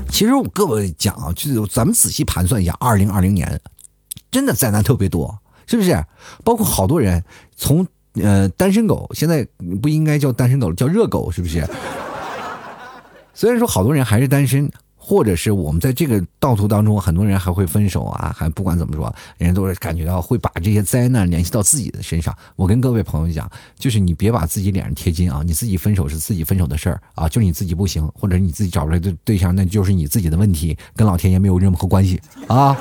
[0.08, 3.60] 其实我各位讲，就是咱们仔细盘算一下，二零二零年
[4.30, 6.04] 真的灾难特别多，是不是？
[6.44, 7.22] 包括好多人
[7.56, 9.46] 从呃单身狗，现在
[9.80, 11.64] 不应该叫单身狗了，叫热狗，是不是？
[13.32, 14.70] 虽然说好多人还是单身。
[15.10, 22.32] 或者是我们在这个道途当中，很多人还会分手啊，还不管怎么说，人都是感觉到会把这些灾难联系到自己的身上。
[22.54, 32.76] 我跟各位朋友讲，就是你别把自己脸上贴金啊，你自己分手是自己分手的事儿啊，就是你自己不行，或者你自己找不来的对象，那就是你自己的问题，跟老天爷没有任何关系啊。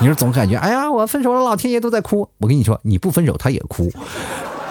[0.00, 2.28] 你说总感觉，哎呀，我分手了，老天爷都在哭。
[2.36, 3.90] 我跟你说，你不分手他也哭。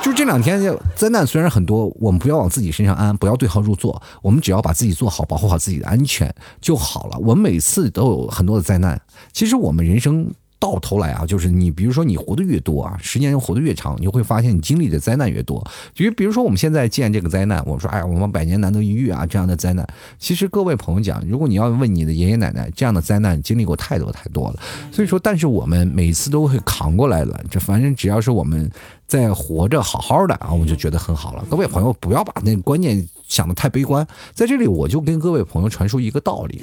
[0.02, 0.60] 就这两天
[0.96, 7.18] 灾难虽然很多，我们不要往自己身上安，不要对号入座，我们只要把自己做好，保护好自己的安全就好了。
[7.20, 9.00] 我们每次都有很多的灾难，
[9.34, 10.32] 其实我们人生。
[10.60, 15.66] 到头来啊，就是你，比如说你活得越多啊，时间活得越长，你会发现你经历的灾难越多。
[15.94, 19.88] 就比如说我们现在见这个灾难，我们说，哎呀，我们百年难得一遇啊，这样的灾难。
[20.18, 24.60] 其实各位朋友讲，如果你要问你的爷爷奶奶，这样的灾难经历过太多太多了。
[24.92, 27.42] 所以说，但是我们每次都会扛过来了。
[27.50, 28.70] 这反正只要是我们
[29.08, 31.46] 在活着好好的啊，我就觉得很好了。
[31.50, 34.06] 各位朋友不要把那个观念想的太悲观。
[34.34, 36.62] 在这里，我就跟各位朋友传输一个道理，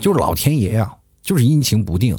[0.00, 2.16] 就是老天爷呀，就是阴晴不定。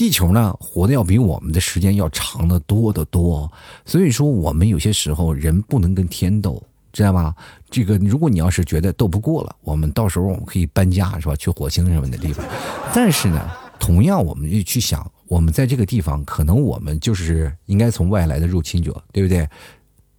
[0.00, 3.52] 地球呢，活的要比我们的时间要长得多得多，
[3.84, 7.34] 所以说我们有些时候人不能跟天斗，知道吧？
[7.68, 11.36] 这个如果你要是觉得斗不过了，我们到时候我们可以搬家，是吧？
[11.36, 12.42] 去火星什么的地方。
[12.94, 19.46] 但是呢，同样我们就去想，我们在这个地方，可能我们就是应该从外来的入侵者，对不对？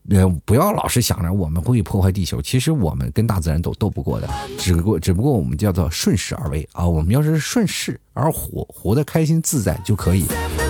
[0.10, 6.88] 呃，不要老是想着我们会破坏地球，其实我们跟大自然都斗不过的，只不过只不过我们叫做顺势而为啊。
[6.88, 10.26] 我们要是顺势而活，活得开心自在就可以。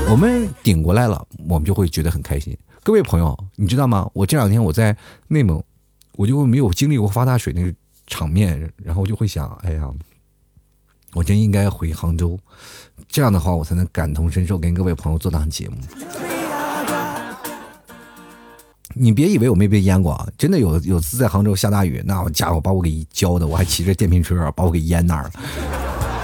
[0.10, 2.56] 我们顶过来了，我们就会觉得很开心。
[2.84, 4.10] 各位朋友，你知道吗？
[4.14, 4.96] 我这两天我在
[5.30, 5.64] 内蒙，
[6.18, 7.74] 我就没有经历过发大水那个
[8.08, 9.90] 场面，然后我就会想，哎呀，
[11.14, 12.38] 我真应该回杭州，
[13.08, 15.78] 这样的话我才能感同身受，跟各位朋友做档节目。
[18.94, 20.28] 你别以为我没被淹过啊！
[20.38, 25.32] 真的有有次在杭州下大雨，那家伙把我给浇的，我还骑着电瓶车把我给淹那儿了。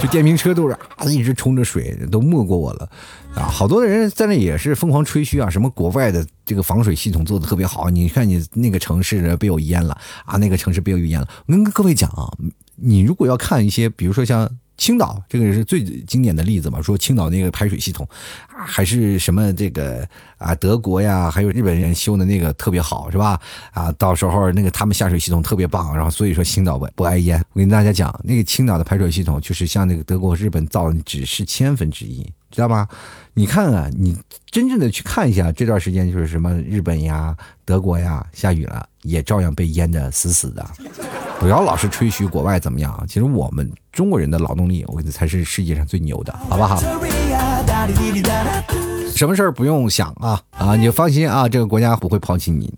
[0.01, 2.89] 就电瓶车都是啊，一直冲着水，都没过我了
[3.35, 3.43] 啊！
[3.43, 7.89] 好多的人在那也是疯狂吹嘘啊，什么国外的这个防水系统做的特别好。
[7.89, 11.27] 你看你那个城市被我淹了啊，那个城市被我淹了。
[11.47, 12.29] 我跟各位讲啊，
[12.75, 14.49] 你如果要看一些，比如说像。
[14.77, 16.81] 青岛这个是最经典的例子嘛？
[16.81, 18.07] 说青岛那个排水系统，
[18.47, 23.39] 啊还是什么这个啊，德国呀，还有日本人修的那个特别好，是吧？
[23.71, 27.43] 啊，到时候那个他们下水系统特别棒，然后所以说青岛不不挨淹。
[27.53, 32.25] 我跟大家讲，那个青岛的排水系统就是像那个德国、日本造的，只是千分之一，
[32.57, 32.87] 知道吗？
[33.35, 34.17] 你看啊，你
[34.49, 40.65] 真正的去看一下，这段时间就是什么日本呀、德国呀，下雨了也照样被淹得死死的。
[41.39, 46.81] 不要老是吹嘘国外怎么样，其实我们中国人的劳动力，我觉得才是世界上最牛的，好不好？
[49.15, 52.73] 什么事儿不用想啊啊，你就放心啊，这个国家不会抛弃你。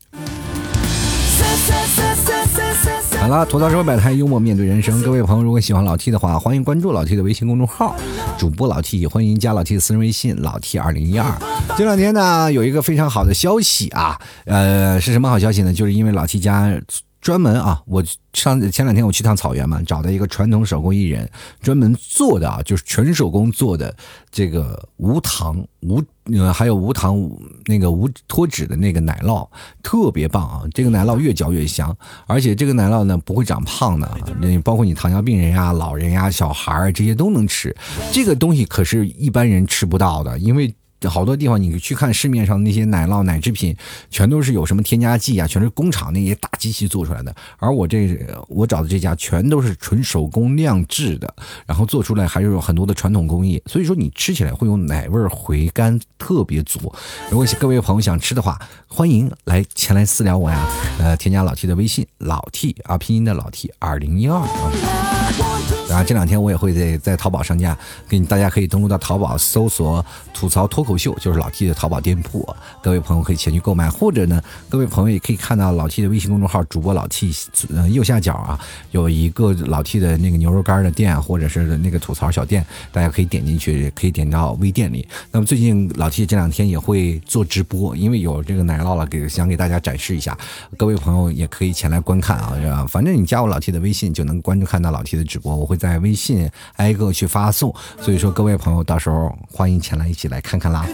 [3.20, 5.04] 好了，吐槽社会百态，幽默面对人生。
[5.04, 7.96] 各位朋友，如果喜欢老 T 的话，欢迎关注老 T 的微信公众号，
[8.38, 11.30] 主播老 T，欢迎加老 T 的私人微信老 T 二零一二。
[11.78, 15.74] 这两天呢，有一个非常好的消息啊，呃，是什么好消息呢？
[15.74, 16.74] 就是因为老 T 家。
[17.22, 18.04] 专门啊，我
[18.34, 21.30] 上前两天我去趟草原嘛，找到一个传统手工艺人，
[21.62, 23.94] 专门做的啊，就是纯手工做的
[24.32, 26.02] 这个无糖无
[26.32, 27.20] 呃还有无糖
[27.66, 29.48] 那个无脱脂的那个奶酪，
[29.84, 30.64] 特别棒啊！
[30.74, 37.76] 这个奶酪越嚼越香，而且这个奶酪呢不会长胖的，那包括你糖尿病人呀、老人呀、小孩儿这些都能吃。
[38.14, 40.74] 这个东西可是一般人吃不到的，因为。
[41.08, 43.76] 好多地方你去看市面上那些奶酪奶制品，
[44.10, 47.34] 全都是有什么添加剂啊，全是工厂那些大机器做出来的。
[47.58, 51.34] 而我这我找的这家全都是纯手工酿制的，
[51.66, 56.92] 然后做出来还是有很多的传统工艺，所以说你吃起来会有奶味回甘特别足。
[57.30, 60.68] 如果各位朋友想吃的话，欢迎来前来私聊我呀，
[61.00, 65.49] 呃，添加老 T 的微信老 T 啊，拼音的老 T 二零一二啊。
[65.90, 67.76] 然后这两天我也会在在淘宝上架，
[68.08, 72.48] 给你大家可以登录到淘宝搜索“吐槽脱口秀”，就是老 T 的淘宝店铺，
[72.80, 77.34] 各位朋友可以前去购买，或者呢，各位朋友也可以看到老 T 的微信公众号主播老 T，
[77.74, 78.60] 呃右下角啊
[78.92, 85.08] 有一个老 T 的那个牛肉干的店，或者是那个吐槽小店，大家可以点进去，可以点到微店里。
[85.32, 90.38] 那么最近老 T 这两天也会做直播，因为有这个奶酪了，给想给大家展示一下，
[90.78, 95.79] 各位朋友也可以前来观看啊，反正你加我老 T 的微信就能关注看到老 T 的直播，我会。
[95.80, 100.86] 在微信挨个去发送，所以说各位朋友到时候欢迎前来一起来看看啦。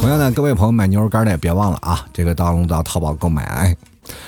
[0.00, 3.42] 同样的，各位朋友买牛肉干的也别忘了啊，这个到龙到淘宝购买。
[3.44, 3.76] 哎，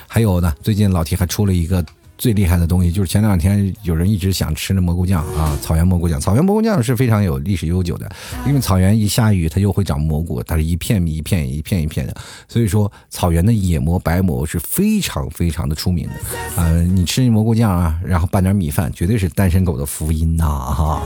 [0.07, 1.83] 还有呢，最近老提还出了一个。
[2.23, 6.21] 最厉害的东西就是前两天有人一直想吃那蘑菇酱啊，草原蘑菇酱。
[6.21, 8.09] 草原蘑菇酱是非常有历史悠久的，
[8.47, 12.15] 因为草原一下雨它就会长蘑菇，它是一片一片一片一片的，
[12.47, 16.13] 所以说草原的野蘑白蘑是非常非常的出名的。
[16.55, 21.03] 呃，你吃蘑菇酱啊，然后拌点米饭，绝对是单身狗的福音呐哈。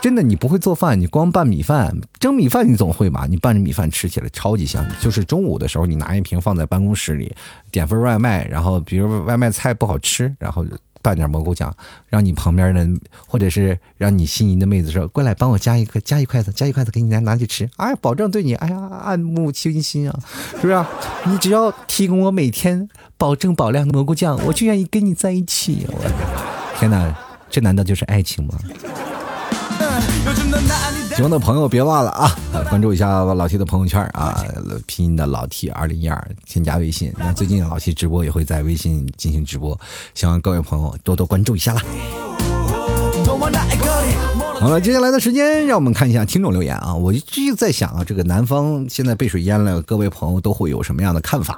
[0.00, 3.26] 真的，你不会做饭，你光拌米饭、蒸米饭，你总会吧？
[3.28, 4.84] 你拌着米饭吃起来超级香。
[5.00, 7.34] 就是中午的时候，你拿一瓶放在办公室里，
[7.70, 10.64] 点份外卖，然后比如外卖菜不好吃，然后
[11.02, 11.74] 拌点蘑菇酱，
[12.08, 12.86] 让你旁边的
[13.26, 20.18] 或者是让你心仪的妹子说过来帮我加一个加一筷子，加一筷子给你拿拿去吃，哎，保证对你哎呀爱慕倾心啊，
[20.60, 20.84] 是不是？
[21.26, 25.86] 你只要提供我每天保证保量的蘑菇酱，我就愿意跟你在一起。
[25.88, 27.14] 我天哪，
[27.50, 28.54] 这难道就是爱情吗？
[31.14, 32.34] 喜欢的朋友别忘了啊，
[32.70, 34.42] 关注一下老 T 的朋友圈啊，
[34.86, 37.12] 拼音的老 T 二零一二，添加微信。
[37.18, 39.78] 那最近老 T 直播也会在微信进行直播，
[40.14, 41.82] 希望各位朋友多多关注一下啦。
[44.60, 46.94] 好了，接下来的时间，让我们看一下听众留言啊！
[46.94, 51.54] 我一直在想啊，这个南方现在被水淹了，各位朋友都会有什么样的看法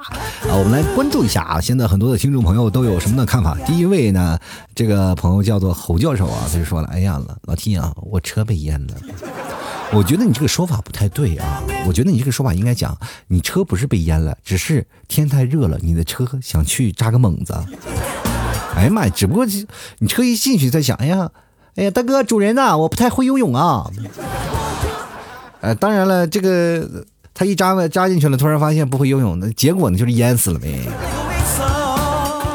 [0.49, 0.51] 啊？
[0.57, 1.61] 我们来关注一下啊！
[1.61, 3.57] 现在很多的听众朋友都有什么的看法？
[3.65, 4.37] 第一位呢，
[4.75, 8.93] 这个朋友叫做侯教授啊，他就说了：“哎呀，老老 T 啊，我车被淹了。”
[9.93, 11.63] 我觉得你这个说法不太对啊！
[11.85, 17.53] 我觉得你这个说法应该讲，你车不是被淹了，只是天太热了，你的车想去扎个猛子。
[18.75, 19.13] 哎呀妈呀！
[19.15, 19.45] 只不过
[19.99, 21.29] 你车一进去在想，哎呀。
[21.77, 23.87] 哎呀，大哥，主人呐，我不太会游泳啊。
[25.61, 30.81] 呃，当然了，这个他一扎扎进去了，突然发现不会游泳，那结果呢就是淹死了呗。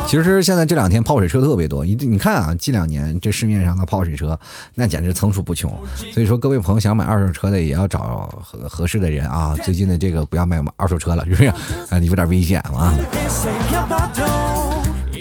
[0.09, 4.39] 其实现在这两天泡水车特别多，你你看啊，近两年这市面上的泡水车
[4.75, 5.73] 那简直层出不穷。
[6.13, 9.55] 所以说，各位朋友想买二手车的也要找合合适的人啊。
[9.63, 11.47] 最近的这个不要买二手车了，是不是？
[11.47, 12.93] 啊，有点危险啊。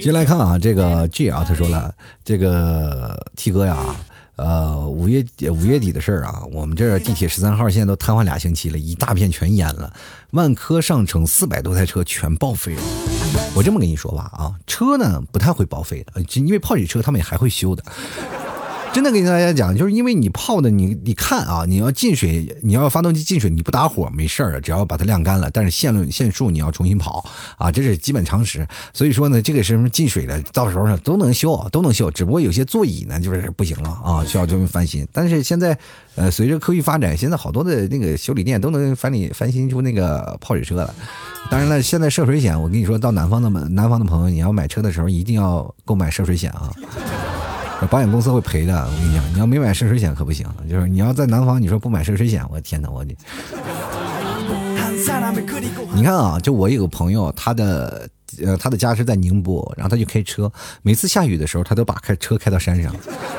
[0.02, 1.94] 接来看啊，这个 G 啊，他说了，
[2.26, 3.96] 这个 T 哥呀，
[4.36, 9.94] 呃，五月五月底的事儿啊，我们这地铁十三号线都瘫痪俩星期了，一大片全淹了，
[10.32, 12.82] 万科上城四百多台车全报废了。
[13.54, 17.84] 我这么跟你说吧啊，车呢不太会报废的，因为泡水车他们也还会修的。
[18.94, 25.50] 真的跟大家讲，就是因为你泡的，你你看啊，你要进水，你要发动机进水，你不打火没事儿，只要把它晾干了。
[25.50, 27.24] 但是线路线束你要重新跑
[27.58, 28.68] 啊，这是基本常识。
[28.94, 32.12] 所以说呢，这个是什么进水的，到时候呢都能修，都能修。
[32.12, 35.08] 只不过有些座椅呢就是不行了啊，需要这么翻新。
[35.14, 35.78] 但是现在
[36.16, 40.94] 呃，随着科技发展，现在好多的那个修理店都能翻你翻新出那个泡水车了。
[41.50, 46.70] 当然了，现在涉水险，我跟你说到南方的南方的朋友，你要买车的时候一定要购买涉水险啊。
[47.90, 50.46] 保险公司会赔的，我跟你讲，你要没买涉水险可不行。
[50.70, 53.16] 就是你要在南方，你说不买涉水险，我的天哪，我你。
[55.94, 58.08] 你看啊，就我有个朋友，他的
[58.44, 60.52] 呃他的家是在宁波，然后他就开车，
[60.84, 62.96] 每次下雨的时候，他都把开车开到山上。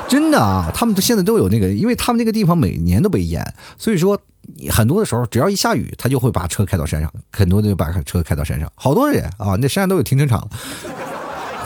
[0.09, 3.43] 真的啊，他们都现在都有那个，因为他们那个地方每年都被淹，
[3.79, 4.21] 所以说
[4.71, 8.71] 很多的时候，只要一下雨，他就会把车开到山上，很多就把车开到山上。
[8.75, 10.49] 好多人啊，那山上都有停车场。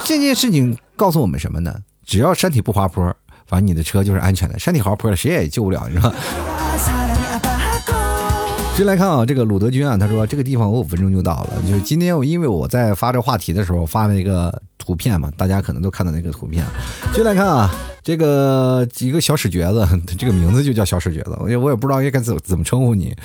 [0.04, 1.74] 这件事情告诉我们什么呢？
[2.06, 3.14] 只要山体不滑坡，
[3.46, 4.58] 反正你的车就是安全的。
[4.58, 6.14] 山体滑坡了，谁也救不了，你知道。
[8.76, 11.62] 进来看啊，这个鲁德军啊，他说这个地方我五分钟就到了。
[11.66, 16.62] 就是今天我因为我在发这话题的时候发了一个图片嘛，大家可能都看到那个图片。
[17.14, 23.16] 进来看啊，这个几个小屎橛子，这个名字就叫小屎橛子，我也我也不知道应该怎怎么称呼你，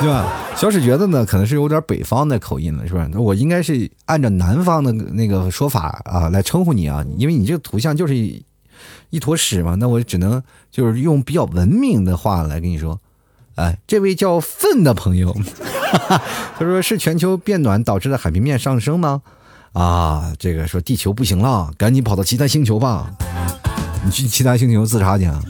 [0.00, 0.26] 对吧？
[0.56, 3.08] 小屎橛子呢，可能是有点北方的口音了，是吧？
[3.12, 10.42] 那我应该是按照南方的那个说法啊来称呼你啊，因为你这个图像就是一坨屎嘛，那我只能
[10.72, 13.00] 就是用比较文明的话来跟你说。
[13.58, 15.36] 哎，这位叫粪的朋友，
[16.56, 19.20] 他说是全球变暖导致的海平面上升吗？
[19.72, 23.12] 啊，这个说地球不行了，赶紧跑到其他星球吧。
[24.04, 25.24] 你去其他星球自杀去？
[25.24, 25.42] 啊？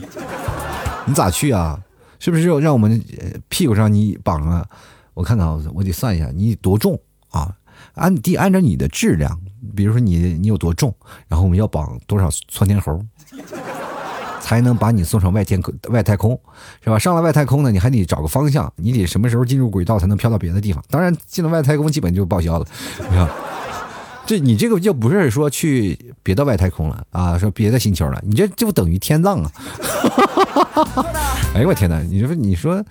[1.05, 1.79] 你咋去啊？
[2.17, 2.99] 是不是让我们
[3.47, 4.65] 屁股上你绑啊？
[5.13, 6.99] 我看看，我得算一下，你多重
[7.29, 7.55] 啊？
[7.93, 9.39] 按地按照你的质量，
[9.75, 10.91] 比如说你你有多重，
[11.27, 12.99] 然后我们要绑多少窜天猴？
[14.49, 16.31] 才能把你送上外天、外太空，
[16.83, 16.97] 是吧？
[16.97, 20.83] 上了外太空呢，你还得找个方向，你得什么时候进入轨道才能飘到别的地方？
[20.89, 22.65] 当然，进了外太空基本就报销了，
[22.97, 23.29] 你看，
[24.25, 29.51] 这你这个就不是说去别的外太空了啊，说别的星球了，你这就等于天葬啊！
[31.53, 31.99] 哎呦我天哪！
[31.99, 32.83] 你说你说，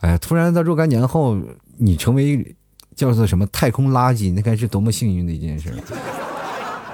[0.00, 1.38] 哎，突然在若干年后，
[1.78, 2.54] 你成为
[2.94, 5.72] 叫做什么太空垃圾，那该是多么幸运的一件事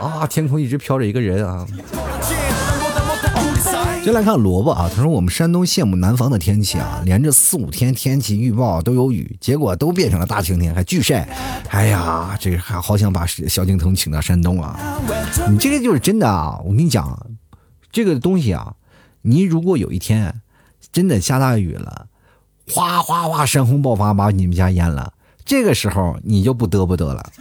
[0.00, 0.24] 啊！
[0.30, 1.66] 天空一直飘着一个人啊！
[4.04, 11.26] 先来看萝卜啊，他说我们山东羡慕南方的天气啊，连着四五天天气预报都有雨，结果都变成了大晴天，还巨晒。
[11.70, 15.00] 哎呀，这个还好想把萧敬腾请到山东啊！
[15.48, 16.60] 你这个就是真的啊！
[16.66, 17.18] 我跟你讲，
[17.90, 18.74] 这个东西啊，
[19.22, 20.42] 你如果有一天
[20.92, 22.08] 真的下大雨了，
[22.70, 25.14] 哗哗哗山洪爆发把你们家淹了，
[25.46, 27.32] 这个时候你就不得不得了，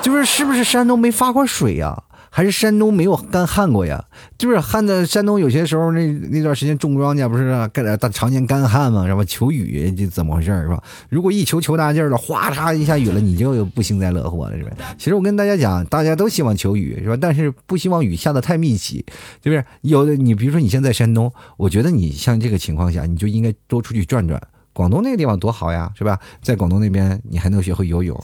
[0.00, 2.03] 就是是不是山东没发过水呀？
[2.36, 4.04] 还是山东没有干旱过呀？
[4.36, 9.06] 就是旱的山东有些时候那那段时间种庄稼不是干大常年干旱吗？
[9.06, 9.24] 是吧？
[9.24, 10.82] 求雨这怎么回事是吧？
[11.08, 14.72] 如果一求求大劲儿了，哗嚓一下雨了，你就不幸灾乐祸了是吧？
[14.98, 17.16] 其实我跟大家讲，大家都希望求雨是吧？
[17.20, 19.06] 但是不希望雨下的太密集，
[19.44, 19.64] 是不是？
[19.82, 24.42] 有的你比如说你现在山东，我觉得你像这个情况下，你就应该多出去转转。
[24.72, 26.18] 广东那个地方多好呀，是吧？
[26.42, 28.20] 在广东那边你还能学会游泳。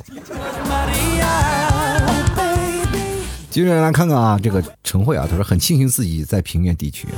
[3.51, 7.09] 接着来看看啊，这个陈慧啊，他说很庆幸自己在平原地区，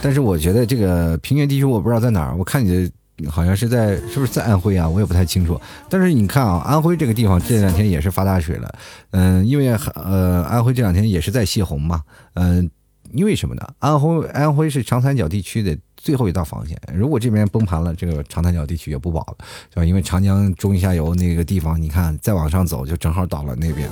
[0.00, 2.34] 但是我觉得这个平原地区我不知道在哪儿。
[2.34, 4.88] 我看你的好像是在，是不是在安徽啊？
[4.88, 5.60] 我也不太清楚。
[5.90, 8.74] 但是你看啊，安徽这个地方这两天也是发大水了，
[9.10, 12.02] 嗯，因为呃，安徽这两天也是在泄洪嘛，
[12.34, 12.70] 嗯，
[13.12, 13.62] 因为什么呢？
[13.78, 15.76] 安徽安徽是长三角地区的。
[16.00, 19.84] 最后一道防线，如果这边崩盘了，这个长三角地区也不保了，是吧？
[19.84, 23.90] 因为长江中下游那个地方，你看再往上走，就正好倒了那边。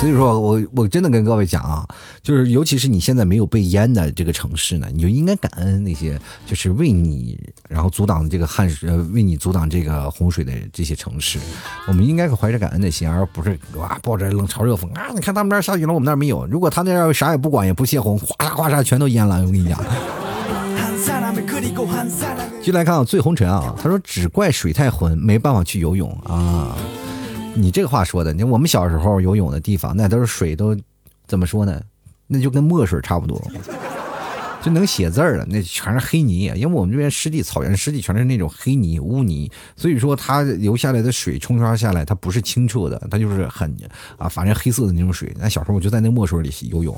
[0.00, 1.86] 所以说我我真的跟各位讲啊，
[2.22, 7.38] 就是尤其是你现在没有被淹的这个城市呢，你就应该感恩那些就是为你
[7.68, 11.38] 然后阻挡这个旱水，为你阻挡这个洪水的这些城市。
[11.86, 15.08] 我们应该怀着感恩的心，而不是哇抱着冷嘲热讽啊！
[15.14, 16.46] 你看他们那儿下雨了，我们那儿没有。
[16.46, 19.78] 如果他那儿啥也不管，也不泄洪，哗啦哗啦全都淹了，我跟你讲。
[22.62, 26.74] 就来看啊，醉红尘啊，他说只怪水太浑，没办法去游泳啊。
[27.54, 30.76] 你这个话说的，你我们小时候游泳的地方，那都是水都
[31.26, 31.80] 怎么说呢？
[32.26, 33.42] 那就跟墨水差不多。
[34.62, 43.74] 就能写字儿了，那全是黑泥，因为我们这边湿地、草原湿地全是那种黑泥、污泥，所以说它流下来的水冲刷下来，它不是清澈的，它就是很
[44.18, 45.34] 啊，反正黑色的那种水。
[45.38, 46.94] 那小时候我就在那墨水里游泳，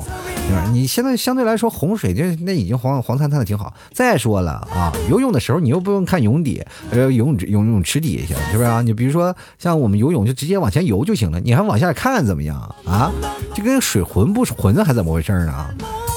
[0.48, 0.68] 对吧？
[0.72, 3.72] 你现在相对来说洪水就那已经黄黄灿灿的挺好。
[3.92, 8.82] 再说了啊，游泳的时候你又不用看泳底，呃，游泳游泳池底下是不是啊？
[8.82, 13.12] 你比如说像我们游泳就直接往前游就行了，你还往下看怎么样啊？
[13.54, 15.74] 就跟水浑不浑还怎么回事呢？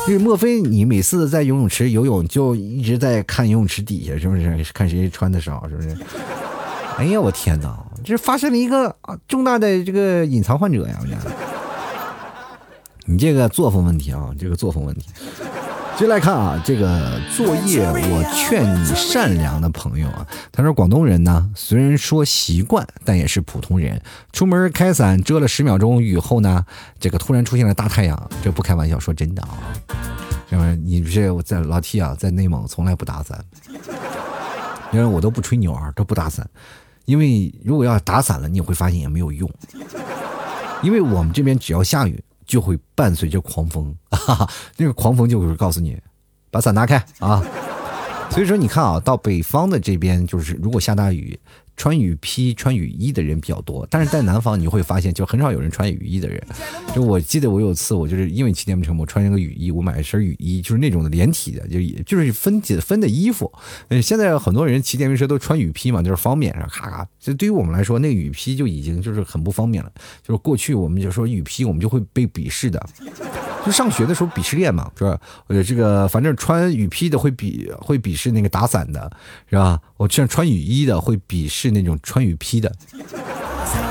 [0.07, 4.55] 就是莫非你每次在游泳池游泳就一直在看游泳池底下，是不是？
[4.71, 5.97] 看谁穿的少，是不是？
[6.97, 7.75] 哎呀，我天哪！
[8.03, 10.99] 这发生了一个啊重大的这个隐藏患者呀！
[13.07, 15.09] 你这个作风问题啊，这个作风问题。
[15.97, 20.27] 接来看啊，这个作业，我劝你善良的朋友啊。
[20.51, 24.01] 他说，广东人呢，虽然说习惯，但也是普通人。
[24.33, 26.65] 出门开伞遮了十秒钟雨后呢，
[26.99, 29.57] 这个突然出现了大太阳，这不开玩笑，说真的啊。
[30.51, 30.75] 因为？
[30.75, 33.41] 你不是我在老 T 啊，在内蒙从来不打伞，
[34.91, 36.45] 因为我都不吹牛啊，都不打伞。
[37.05, 39.49] 因为如果要打伞了，你会发现也没有用，
[40.81, 42.21] 因为我们这边只要下雨。
[42.45, 45.97] 就会伴随着狂风，哈哈，那个狂风就会告诉你，
[46.49, 47.43] 把伞拿开啊。
[48.31, 51.39] 所以说，你看啊，到北方的这边，就是如果下大雨。
[51.77, 56.41] 穿雨披、穿雨衣的人比较多，但是在南方你会发现，就很少有人穿雨衣的人。
[56.93, 63.51] 就我记得我有次，我就是因为骑电瓶车，我穿一个雨衣，我买了身雨衣，就是那种的连体的，就也就是分解分的衣服。
[63.89, 67.07] 嗯，现在很多人骑电瓶车都穿雨披嘛，就是方便，咔咔。
[67.19, 69.91] 就对于我们来说，那雨披就已经就是很不方便了。
[70.23, 72.83] 就是过去我们就说雨披，我们就会被鄙视的。
[73.65, 75.19] 就上学的时候鄙视链嘛，是吧？
[75.47, 79.11] 呃，这个反正穿雨披的会鄙会鄙视那个打伞的，
[79.49, 79.81] 是吧？
[79.97, 82.71] 我像穿雨衣的会鄙视那种穿雨披的，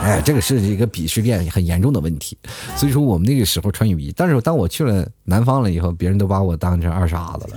[0.03, 2.37] 哎，这个是一个鄙视链很严重的问题。
[2.77, 7.57] 所以说我们那个时候穿雨衣，但是当我去了南方了以后，别人都把我当成二傻子了。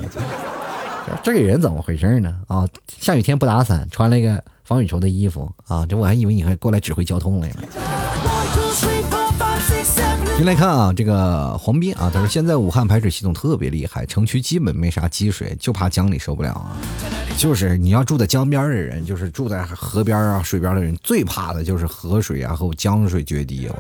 [1.24, 2.36] 这个人怎么回事呢？
[2.48, 2.68] 啊，
[3.00, 7.56] 下雨天不打伞，穿了一个防雨绸的衣服啊，这我还以为你还过来指挥交通来了。
[10.38, 16.78] 您来看啊，这个黄斌啊，他说现在武汉排水系统特别厉害，城区基本没啥积水，就怕江里受不了啊。
[17.40, 23.68] 就是你要住在江边的人，就是住在河边啊、水边的人，最怕的就是河水啊和江水决堤。
[23.68, 23.76] 我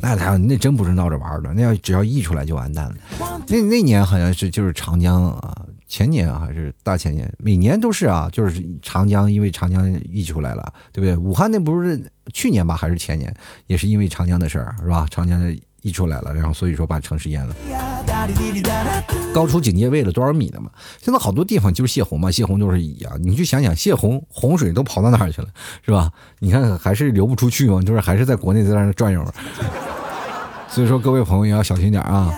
[0.00, 2.94] 那他那真不是闹着玩的，那要只要溢出来就完蛋了。
[3.48, 11.16] 那那年好像是就是长江啊，前年啊还是大前年，每年都是啊，就是长江因为长江溢出来了，对不对？
[11.16, 12.00] 武汉那不是
[12.32, 13.34] 去年吧，还是前年，
[13.66, 15.04] 也是因为长江的事儿，是吧？
[15.10, 15.52] 长江的。
[15.82, 17.54] 溢出来了，然后所以说把城市淹了，
[19.32, 20.70] 高出警戒位了多少米的嘛？
[21.00, 25.48] 现在好多地方就是泄洪嘛，泄洪就是一样，你去想想，泄洪洪水都跑到哪儿去了，
[25.84, 26.10] 是吧？
[26.38, 29.24] 你看还是流不出去嘛，就是还是在国内在那转悠。
[30.68, 32.32] 所以说各位朋友也要小心点啊。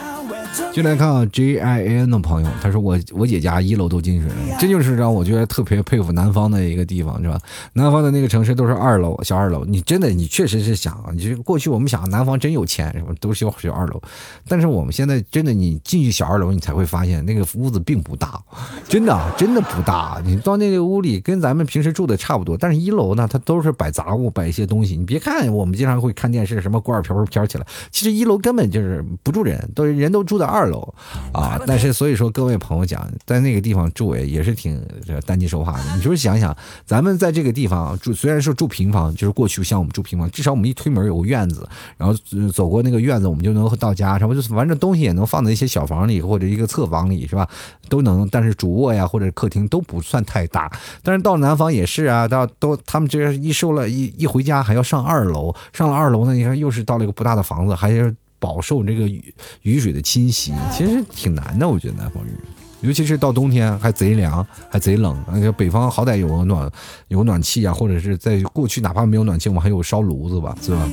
[0.73, 7.39] 进来看啊，J I N 的朋友，他说我我姐家一楼都进水了，这就是让我觉得特别佩服南方的一个地方，是吧？
[7.75, 13.15] 南方的那个城市都是二楼，小二楼，你真的你确实是想，你就过去我们想南方真有钱，是吧？
[13.21, 14.01] 都是小二楼，
[14.49, 18.41] 但是我们现在真的你进去小二楼，你才会发现那个屋子并不大，
[18.89, 24.97] 真的真的不大，你到那个屋里跟咱们平时住的差不多，但是一楼呢，它都是摆杂物，摆一些东西。
[24.97, 30.93] 你别看我们经常会看电视，什么锅碗瓢盆飘起来，其实一楼根本就是不住人，都人都住在二楼
[31.33, 34.85] 啊，但是所以说各位朋友讲，在那个地方住也也是挺
[35.25, 35.85] 担惊受怕的。
[35.95, 42.13] 你就是想想，咱们在这个地方住，虽然说住平房，就是过去像我们住平房，至少我们一推门有个院子，然后
[42.51, 47.49] 走过那个院子，我们就能到家，什么就是反正东西也能放在一些小房里或者一个侧房里，是吧？
[47.89, 48.29] 都能。
[48.31, 50.71] 但是主卧呀或者客厅都不算太大。
[51.03, 58.15] 但是到南方也是啊，到都他们这一收了一一回家还要上二楼，上了二楼呢，你看又是到了一个不大的房子，还是。
[58.43, 59.33] 饱受这个雨
[59.63, 61.69] 雨水的侵袭，其实挺难的。
[61.69, 62.37] 我觉得南方雨，
[62.81, 65.17] 尤其是到冬天还贼凉，还贼冷。
[65.29, 66.69] 而且北方好歹有个暖，
[67.07, 70.89] 有暖气啊，或者是在过去哪怕没有暖气，我们还有烧炉子吧，是吧？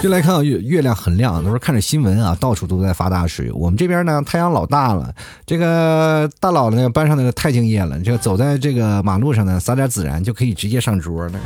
[0.00, 3.50] 就来看月月亮很亮，都是看着新闻啊，到处都在发大水。
[3.52, 5.12] 我们这边呢，太阳老大了，
[5.46, 11.40] 这个大佬呢班上那个太敬业了，这走在这个马路上呢，撒点孜然就可以直接上桌了。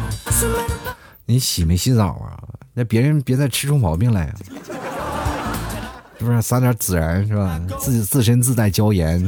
[1.27, 2.37] 你洗没洗澡啊？
[2.79, 4.31] 那别人别再吃出毛病来，
[6.19, 7.59] 是不是撒点孜然是吧？
[7.79, 9.19] 自己自身自带椒盐。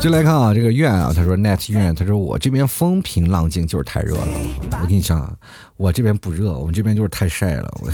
[0.00, 4.26] 就来看啊，这个院啊，他说 net 院，他说我这边风平浪静，就是太热了。
[4.82, 5.32] 我跟你讲啊，
[5.76, 7.72] 我这边不热，我们这边就是太晒了。
[7.80, 7.88] 我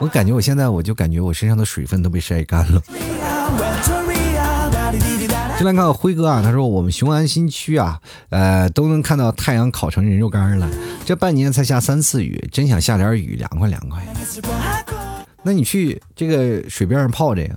[0.00, 2.82] 我感觉我现在我就感觉我身上的水分都被晒干了。
[5.60, 8.00] 先来看辉哥啊，他说我们雄安新区啊，
[8.30, 10.66] 呃，都能看到太阳烤成人肉干了。
[11.04, 14.02] 这半年才下三次雨，真想下点雨，凉快凉快。
[15.42, 17.54] 那你去这个水边上泡着呀？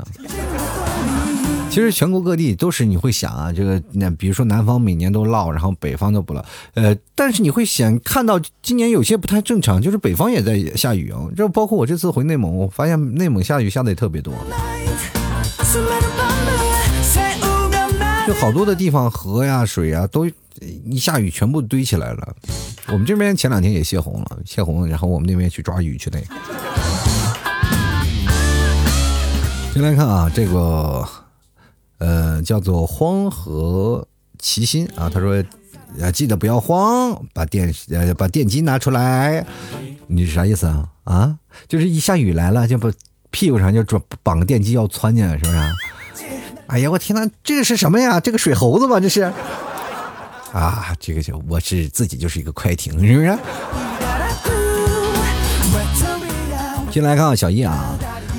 [1.70, 6.44] 其实全国各地都是你会想啊，这个那比如说南方每年都涝，然后北方都不涝，
[6.74, 11.22] 呃，但是你会想看到今年有些不太正常，就是北方也在下雨啊。
[11.38, 14.34] 这包括我这次回内蒙，我发现内蒙下雨下的也特别多。
[18.44, 20.30] 好多的地方，河呀、水呀，都
[20.60, 22.36] 一下雨全部堆起来了。
[22.90, 26.20] 我们这边前两天也泄洪了，泄洪，然后我们那边去抓鱼去的。
[29.74, 31.08] 先来看啊，这个
[32.00, 34.06] 呃叫做荒河
[34.38, 35.42] 齐心啊，他说
[36.02, 39.48] 啊记得不要慌，把电呃把电机拿出来，
[40.08, 40.90] 你是啥意思啊？
[41.06, 41.40] 啊，
[41.70, 42.92] 就是一下雨来了就把
[43.32, 43.82] 屁股上就
[44.22, 45.58] 绑个电机要窜进来，是不是？
[46.74, 48.20] 哎呀，我天呐，这个是什么呀？
[48.20, 49.00] 这个水猴子吗？
[49.00, 49.32] 这是？
[50.52, 53.38] 啊，这个就我是自己就是一个快艇，是不是？
[56.90, 57.96] 进来看看小叶啊，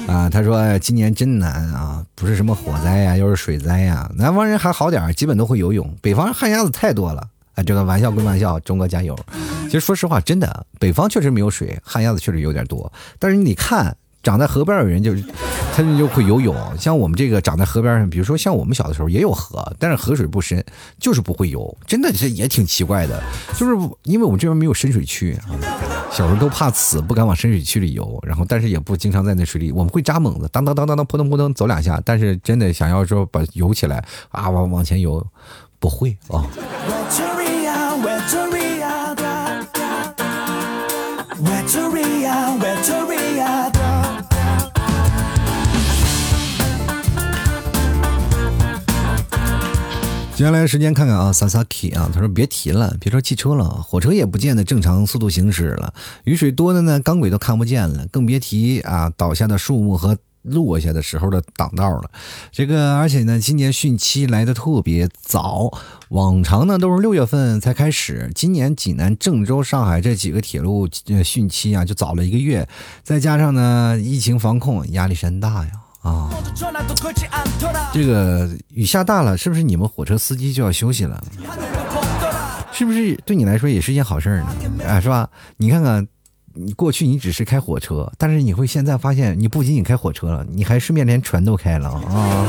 [0.09, 4.11] 啊，他说今年真难啊，不是什么火灾呀，又是水灾呀。
[4.17, 7.25] 南方人还好点基本都会游泳，北方旱鸭子太多了。
[7.55, 9.17] 啊，这个玩笑归玩笑，中国加油。
[9.67, 12.93] 其实说实话，真的，北方确实没有水，旱鸭子确实有点多。
[13.21, 13.97] 但是你得看。
[14.25, 15.23] 长在河边的人就是，
[15.77, 16.57] 他们就会游泳。
[16.79, 20.65] 像我们这个长在河边上，比如说像我们小的时候也有河，但是河水不深，
[20.99, 21.77] 就是不会游。
[21.87, 23.23] 真的是也挺奇怪的，
[23.55, 25.39] 就是因为我们这边没有深水区，
[26.11, 28.19] 小时候都怕死，不敢往深水区里游。
[28.27, 32.01] 然后，但是也不经常在那水里，我们会扎猛子，当当当当当，扑腾扑腾走两下。
[32.05, 35.25] 但是真的想要说把游起来啊，往往前游，
[35.79, 36.47] 不会啊。
[50.37, 62.11] 接下来时间看看啊，Sasaki 啊，他说别提了，别说汽车了，火车也不见得正常速度行驶了，雨水多的呢，钢轨都看不见了，更别提啊倒下的树木和落下的时候的挡道了。
[62.51, 65.71] 这个而且呢，今年汛期来的特别早，
[66.09, 72.69] 往常呢都是六月份才开始，今年济南、郑州、上海这几个铁路汛期啊就早了一个月，
[73.05, 75.84] 再加上呢疫情防控，压力山大呀。
[76.05, 76.31] 啊，
[77.93, 81.21] 这个雨下大了，是不是你们火车司机就要休息了？
[82.71, 84.85] 是不是对你来说也是件好事呢？
[84.87, 85.29] 啊，是吧？
[85.57, 86.07] 你看看，
[86.53, 92.47] 你过去你只是开火车，但是你会现在发现，你不仅仅开火车了，你还顺便连船都开了啊！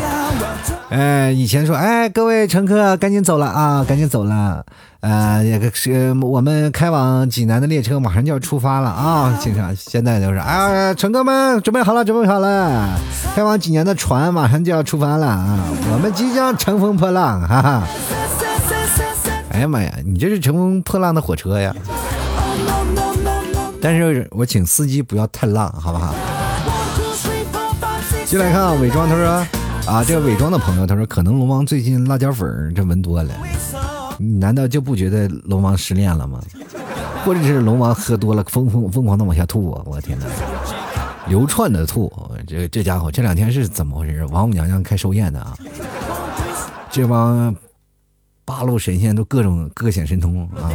[0.89, 4.63] 哎，以前说，哎，各位乘客，赶紧走了啊，赶紧走了。
[4.99, 9.38] 呃，也是我们开往济南的列车马上就要出发了啊！
[9.39, 12.89] 经常现在就是，哎，乘客们准备好了，准备好了，
[13.36, 15.59] 开往济南的船马上就要出发了啊！
[15.91, 17.83] 我们即将乘风破浪，哈哈！
[19.51, 21.75] 哎呀妈呀，你这是乘风破浪的火车呀！
[23.81, 26.13] 但是我请司机不要太浪，好不好？
[28.25, 29.45] 进来看啊，伪装，他说
[29.88, 33.31] 啊，这个伪装的朋友，他说可能龙王最近辣椒粉这闻多了。
[34.17, 36.41] 你难道就不觉得龙王失恋了吗？
[37.23, 39.81] 或者是龙王喝多了，疯疯疯狂的往下吐啊！
[39.86, 40.25] 我天哪，
[41.27, 42.11] 流窜的吐，
[42.47, 44.25] 这这家伙这两天是怎么回事？
[44.25, 45.55] 王母娘娘开寿宴的啊！
[46.89, 47.55] 这帮
[48.43, 50.69] 八路神仙都各种各显神通啊，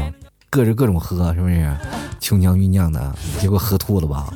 [0.51, 1.77] 各着各种喝，是不是？
[2.21, 4.33] 琼浆玉酿的，结果喝吐了吧？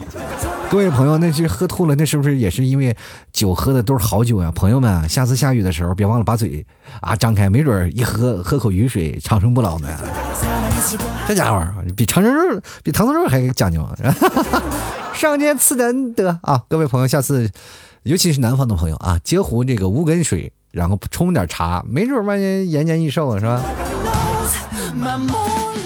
[0.75, 2.97] 各位朋友，那是喝吐了，那是不是也是因为
[3.33, 4.51] 酒喝的都是好酒呀？
[4.53, 6.67] 朋友们，下次下雨的时候别忘了把嘴
[7.01, 9.89] 啊张开，没准一喝喝口雨水，长生不老呢。
[11.29, 11.65] 这家伙
[11.97, 13.89] 比长生肉比唐僧肉还讲究，
[15.15, 16.65] 上天赐的恩德啊！
[16.69, 17.49] 各位朋友，下次
[18.03, 23.63] 尤其是南方的朋友啊，接壶这个无根水，然后冲点茶，没准万年延年益寿是吧？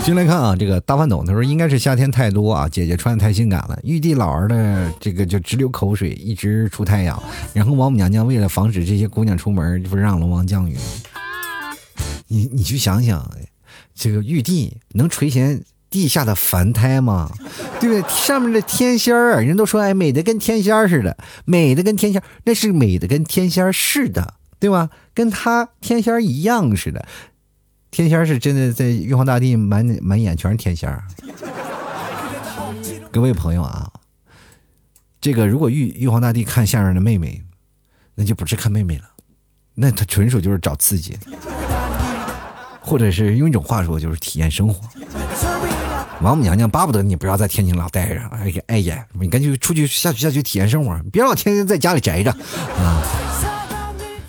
[0.04, 7.22] 进来看啊，这个大饭桶他说应该是夏天太多啊，姐姐穿的太性感了，玉帝老儿的这个就直流口水，一直出太阳。
[7.52, 10.76] 然后王母娘娘为了防止这些姑娘出门，不是让龙王降雨。
[12.28, 13.30] 你你去想想，
[13.94, 17.30] 这个玉帝能垂涎地下的凡胎吗？
[17.80, 18.02] 对不对？
[18.08, 24.88] 上面的天仙儿，人都说哎，美的跟天仙似的，美的跟天仙，那是美的跟天仙似的，对吧？
[25.12, 27.06] 跟他天仙一样似的。
[27.90, 30.96] 天仙是真的，在玉皇大帝满满眼全是天仙
[33.10, 33.90] 各位朋友啊，
[35.20, 37.42] 这个如果玉玉皇大帝看下面的妹妹，
[38.14, 39.04] 那就不是看妹妹了，
[39.74, 41.18] 那他纯属就是找刺激，
[42.80, 44.88] 或者是用一种话说，就是体验生活。
[46.20, 53.02] 王母娘娘巴不得你不要在天津老待着，哎呀哎呀，你赶紧出去下去下去体验生活，别老天天在家里宅着啊！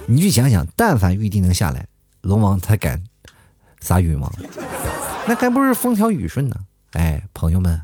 [0.08, 1.86] 你去想想，但凡玉帝能下来，
[2.22, 3.04] 龙王才敢。
[3.82, 4.32] 撒雨吗？
[5.28, 6.56] 那还不是风调雨顺呢？
[6.94, 7.80] 哎，朋友们，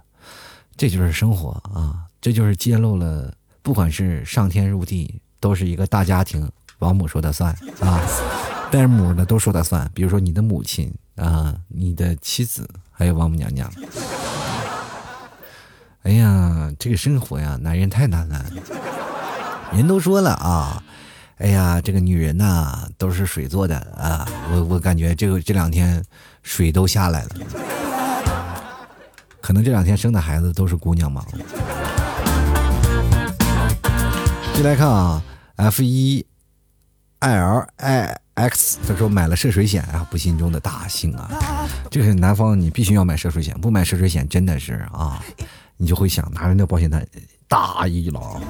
[0.76, 2.06] 这就是生活啊！
[2.20, 3.32] 这就是揭露了，
[3.62, 8.02] 不管是上天入地，都是一个大家庭，王母说的算啊，
[8.72, 9.88] 带母的都说的算。
[9.94, 13.72] 比如说你的母亲啊，你的妻子，还有王母娘娘。
[16.02, 18.44] 哎呀，这个生活呀，男人太难了。
[19.72, 20.82] 人都说了啊。
[21.38, 24.26] 哎呀，这个女人呐，都是水做的啊！
[24.52, 26.02] 我我感觉这个这两天
[26.44, 27.30] 水都下来了，
[29.42, 31.26] 可能这两天生的孩子都是姑娘嘛。
[34.54, 35.22] 进来看啊
[35.58, 36.26] ，F 一
[37.20, 41.30] L I X，他说买了涉水险啊，不幸中的大幸啊！
[41.92, 45.22] 这个南方你必须要买涉水险，不买涉水险真的是啊，
[45.76, 47.06] 你就会想拿着那保险单
[47.50, 48.42] 大意了。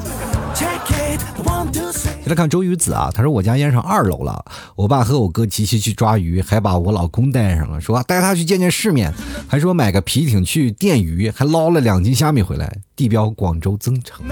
[2.26, 4.44] 再来看周瑜子啊，他说我家淹上二楼了，
[4.76, 9.14] 我爸和我哥齐齐去抓鱼，还把我老公带上了，说带他去见见世面，
[9.48, 14.26] 还说买个皮艇去电鱼，还捞了两斤虾米回来，地标广州增城。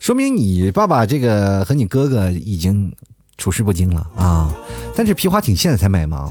[0.00, 2.92] 说明你爸爸这个和你哥哥已经
[3.36, 4.52] 处事不惊了啊！
[4.96, 6.28] 但是皮划艇现在才买吗？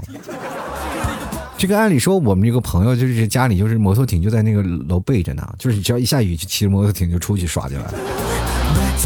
[1.58, 7.94] 这个按理说我们这个朋友就是家里就是摩托艇就在那个楼备着呢，就是只要一下雨就骑着摩托艇就出去耍去了。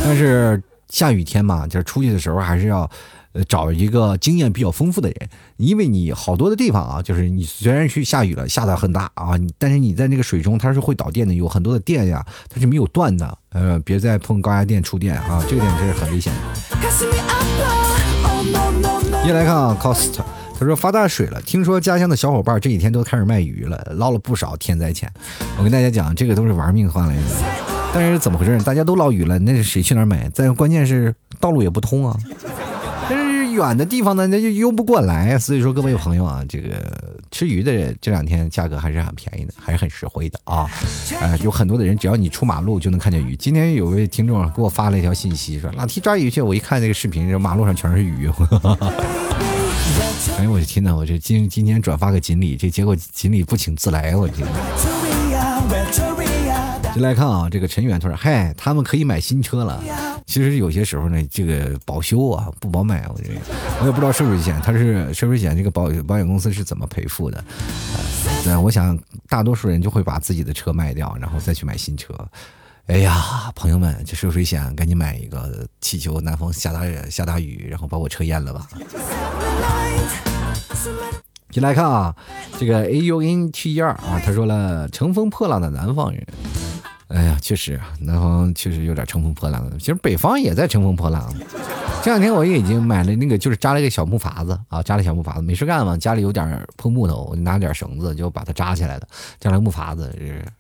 [0.03, 2.89] 但是下雨天嘛，就是出去的时候还是要。
[3.33, 5.15] 呃，找一个经验比较丰富的人，
[5.55, 13.37] 因为你好多的地方啊，就是你虽然去下雨了，下的很大啊，但是你在那个水中它是会导电的，有很多的电呀，它是没有断的。
[13.53, 16.39] 呃，别再碰高压电触电啊，这个点是很危险的。
[19.25, 20.19] 一来看啊，cost，
[20.59, 25.09] 他说发大水了，听说家乡的小伙伴这几天都开始卖鱼了，捞了不少天灾钱。
[25.57, 27.70] 我跟大家讲，这个都是玩命换来的。
[27.93, 28.57] 但是怎么回事？
[28.63, 30.29] 大家都捞鱼了，那谁去哪儿买？
[30.29, 32.17] 再关键是道路也不通啊。
[33.09, 36.69] 但是远的地方呢，那就邮不过来，所以说各位朋友啊，这个
[37.31, 40.65] 吃鱼的这两天价格还是很便宜的，还是很实惠的啊。
[41.19, 43.35] 呃，有很多的人，只要你出马路就能看见鱼。
[43.35, 48.29] 今天有位听众给我发了一条信息，说老提抓鱼去，我一看那个视频，这马路上全是鱼。
[50.37, 54.47] 哎呦我的天呐，我这今今天转发个锦鲤，这结果锦鲤不请自来，我天。
[56.93, 59.81] 就来看啊，这个陈远他说：“嗨，他们可以买新车了。
[60.25, 63.29] 其实有些时候呢，这个保修啊不保买，我这
[63.79, 67.43] 我也不知道涉水险，他是涉水险这个保保险公司是怎么赔付的。
[68.45, 68.97] 那我想
[69.29, 72.13] 大多数人就会把自己的车卖掉，然后再去买新车。
[72.87, 78.67] 哎呀，朋友们，这涉水险赶紧买一个，祈求南方下大下大雨，然后把我车淹了吧。”
[81.51, 82.15] 进来看啊，
[82.57, 86.25] 这个 A U N T 一二啊，他说了，乘风破浪的南方人。
[87.13, 89.77] 哎呀，确实，南方确实有点乘风破浪的。
[89.77, 91.33] 其实北方也在乘风破浪。
[92.03, 99.01] 这两天我也已经买了那个，就是扎了一个小木筏子啊，扎了小木筏子，没事干嘛，家里有点破木头，我就拿点绳子就把它扎起来了，
[99.39, 100.11] 扎了个木筏子。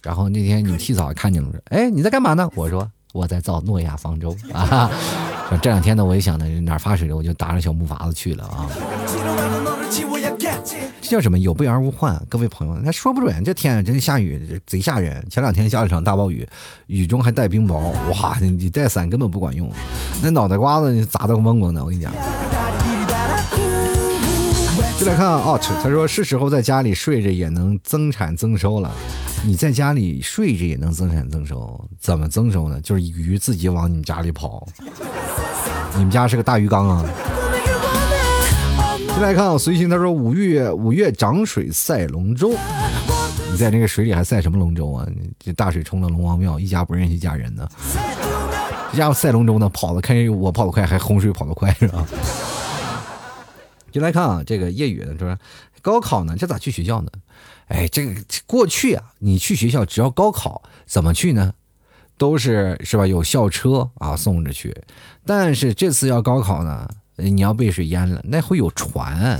[0.03, 2.49] 然后那天你们提早看见了，说哎，你在干嘛呢？
[2.53, 4.91] 我说我在造诺亚方舟啊。
[5.61, 8.67] 这两天呢，我也想呢，哪发水了，我就打着小木筏子去了啊。
[11.11, 11.37] 叫什么？
[11.37, 12.17] 有备而无患。
[12.29, 15.21] 各位朋友，那说不准这天真下雨，贼吓人。
[15.29, 16.47] 前两天下了场大暴雨，
[16.87, 19.69] 雨中还带冰雹，哇，你你带伞根本不管用，
[20.23, 21.83] 那脑袋瓜子砸得嗡嗡的。
[21.83, 22.13] 我跟你讲。
[24.97, 28.89] 就来看啊，他说是时候在家里睡着也能增产增收了。
[29.45, 32.79] 你在家里睡着也能增产增收，怎么增收呢？
[32.79, 34.65] 就是鱼自己往你们家里跑。
[35.97, 37.05] 你们家是个大鱼缸啊。
[39.13, 42.55] 进来看啊，随行他说五月五月涨水赛龙舟，
[43.51, 45.07] 你在那个水里还赛什么龙舟啊？
[45.37, 47.67] 这大水冲了龙王庙，一家不认识一家人呢。
[48.91, 52.03] 这家伙赛龙舟呢，跑的看我跑得快，还洪水跑得快是吧？
[53.91, 55.37] 进来看啊，这个夜雨呢说
[55.83, 57.11] 高考呢，这咋去学校呢？
[57.67, 61.53] 哎，这个过去啊，你去学校只要高考怎么去呢？
[62.17, 63.05] 都是是吧？
[63.05, 64.75] 有校车啊送着去，
[65.25, 66.89] 但是这次要高考呢。
[67.17, 69.39] 你要被水淹了，那会有船，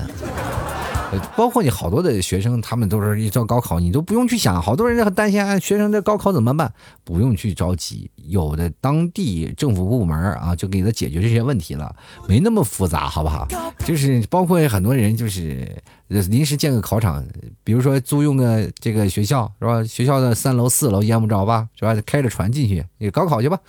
[1.36, 6.72] 包括你好多的学生，他们都是一到高考，你都不用去想，好多人很担心啊，学生这高考怎么办？
[7.04, 11.94] 不用去着急，有的当地政府部门啊，就给他解决这些问题了，
[12.28, 13.48] 没那么复杂，好不好？
[13.86, 15.68] 就是包括很多人就是
[16.08, 17.26] 临时建个考场，
[17.64, 19.84] 比如说租用个这个学校是吧？
[19.84, 21.68] 学校的三楼四楼淹不着吧？
[21.78, 21.94] 是吧？
[22.06, 23.60] 开着船进去，你高考去吧。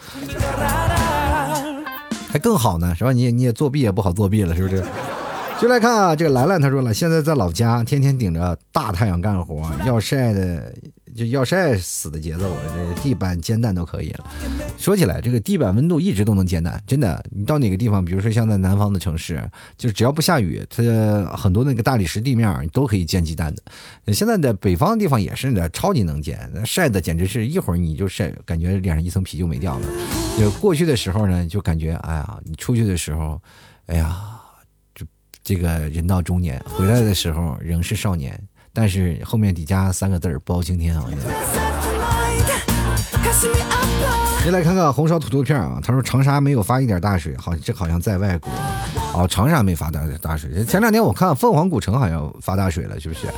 [2.33, 3.13] 还更好呢，是吧？
[3.13, 4.83] 你也你也作弊也不好作弊了，是不是？
[5.61, 10.75] 就来看啊，这个兰兰她说了，现在在老家天天顶着大太阳干活，要晒的
[11.15, 14.25] 就要晒死的节奏，这地板煎蛋都可以了。
[14.79, 17.23] 说起来，这个地板温度一直都能煎蛋，真的。
[17.31, 19.41] 你到哪个地方，比如说像在南方的城市，
[19.77, 20.83] 就只要不下雨，它
[21.37, 24.13] 很多那个大理石地面都可以煎鸡蛋的。
[24.13, 29.87] 现在的北方的地方也是的，超级能煎，晒的简直是一会儿你就晒，感觉脸上一层皮就没掉了。
[30.39, 33.41] 就过去的时候呢，就感觉哎呀，你出去的时候，
[33.87, 34.41] 哎呀，
[34.95, 35.07] 这
[35.45, 38.39] 这个人到中年，回来的时候仍是少年。
[38.73, 41.05] 但是后面底加三个字儿包青天啊！
[44.43, 48.51] 先来看看红烧土豆片啊，他说长沙没有发一点大水，好，这好像在外国。
[49.15, 50.65] 哦，长沙没发大大水。
[50.65, 53.29] 前两天我看凤凰古城好像发大水了，是不是？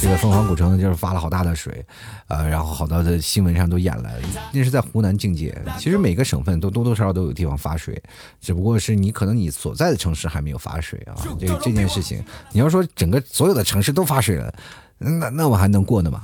[0.00, 1.84] 这个凤凰古城就是发了好大的水，
[2.28, 4.08] 呃，然后好多的新闻上都演了。
[4.52, 5.54] 那是在湖南境界。
[5.78, 8.02] 其实每个省份都多多少少都有地方发水，
[8.40, 11.12] 只不过是你可能你所在的城市还没有发水啊。
[11.38, 14.54] 这这件事情，你要说整个所有的城市都发水了，
[14.98, 16.22] 那那我还能过呢吗？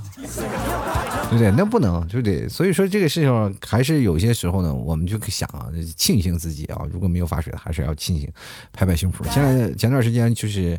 [1.30, 1.50] 对不对？
[1.52, 2.48] 那不能，对不对？
[2.48, 8.28] 所以说这个事情还是有些时候呢，我们就想啊，庆幸自己啊，如果没有发水，还是要庆幸，
[8.72, 9.22] 拍拍胸脯。
[9.32, 10.76] 现在前段时间就是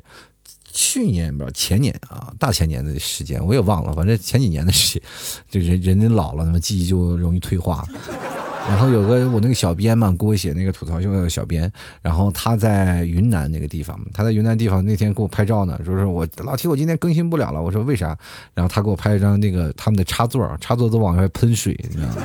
[0.74, 5.02] 去年不知道前年啊，大前年的时间我也忘了，反正前几年的事情，
[5.50, 7.88] 就人人家老了，那么记忆就容易退化。
[8.70, 18.16] 然后有个我那个小编嘛，给我写那个吐槽秀的小编，然后他在云南那个地方，他在云南地方那天给我拍照呢，说是我老提我今天更新不了了，我说为啥？
[18.54, 22.16] 然后他给我拍一张那个他们的插座，插座都往外喷水，你知道吗？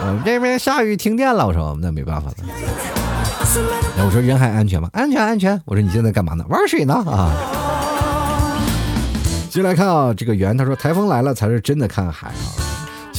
[0.00, 2.36] 呃，这边下雨停电了，我说那没办法了。
[3.96, 4.88] 然后我说人还安全吗？
[4.92, 5.60] 安全安全。
[5.64, 6.44] 我说你现在干嘛呢？
[6.48, 7.32] 玩水呢啊。
[9.48, 12.69] 继续来看啊，这个圆他说台风来了才是真的看海啊。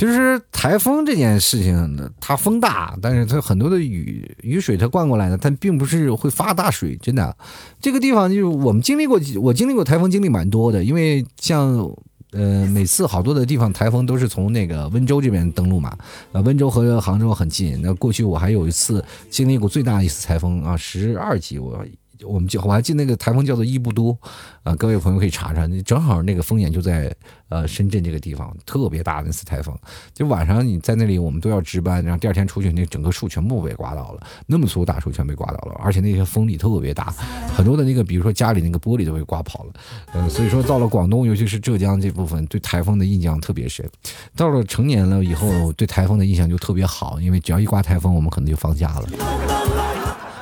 [0.02, 7.38] 其实台风这件事情呢，它风大，但是它很多的雨雨水它灌过来呢，它并不是会发大水，真的。
[7.80, 10.84] 这个地方就是我们经历过，我经历过台风，经历蛮多的。
[10.84, 11.88] 因为像
[12.32, 15.96] 呃，每次好多的地方台风都是从那个温州这边登陆嘛，
[16.32, 17.80] 呃，温州和杭州很近。
[17.84, 21.86] 那过去我还有一次经历过最大一次台风啊，十二级我。
[22.26, 24.18] 我们就我还记得那个台风叫做伊布多，
[24.64, 27.14] 啊，各位朋友可以查查，正好那个风眼就在
[27.50, 29.76] 呃深圳这个地方，特别大的那次台风，
[30.14, 37.14] 就晚上你在那里，我们都要值班，然后第二天出去，那整个树全部被刮倒了，那么粗大树全被刮倒了，而且那些风力特别大，
[37.56, 39.74] 很多的那个比如说家里那个玻璃都被刮跑了，
[40.14, 43.88] 呃，所以说到了广东，尤其是浙江这部分，对台风的印象特别深。
[44.36, 49.81] 到了成年了以后，对台风的印象就特别好，因为只要一刮台风，我们可能就放假了。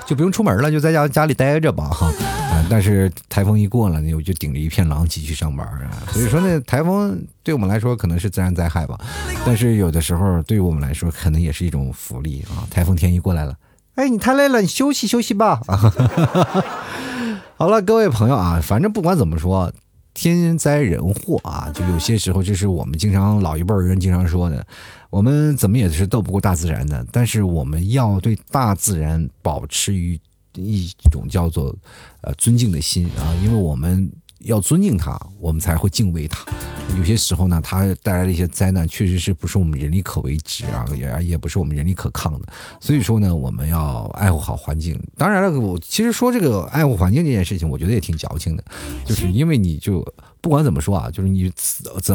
[0.10, 2.08] 就不用出门了，就在家家里待着吧，哈，
[2.52, 6.02] 啊但是台风一过了，我就顶着一片狼藉去上班啊。
[6.12, 8.98] 所以说呢，台风对我们来说可能是自然灾害吧，
[9.46, 12.66] 但是有的时候对于我们来说，可能也是一种福利啊。
[12.72, 13.54] 台风天一过来了，
[13.94, 15.62] 哎，你太累了，你休息休息吧。
[17.56, 19.72] 好了，各位朋友啊，反正不管怎么说。
[20.20, 24.66] 天灾人祸啊，就有些时候就是我们经常老一辈人经常说的，
[25.10, 30.20] 我们怎么也是斗不过大自然的，但是我们要对大自然保持于
[30.56, 31.74] 一种叫做
[32.22, 34.12] 呃尊敬的心啊，因为我们。
[34.40, 36.46] 要尊敬他，我们才会敬畏他。
[36.98, 42.48] 有些时候呢，他带来的一些灾难，确实是不是我们人力可为之啊，也也不是我们人力可抗的。
[42.80, 45.00] 所以说呢，我们要爱护好环境。
[45.16, 48.64] 当然了，我其实说这个爱护环境这件事情，我觉得也挺矫情的，
[49.06, 50.04] 就是因为你就
[50.42, 51.52] 不管怎么说啊，就是你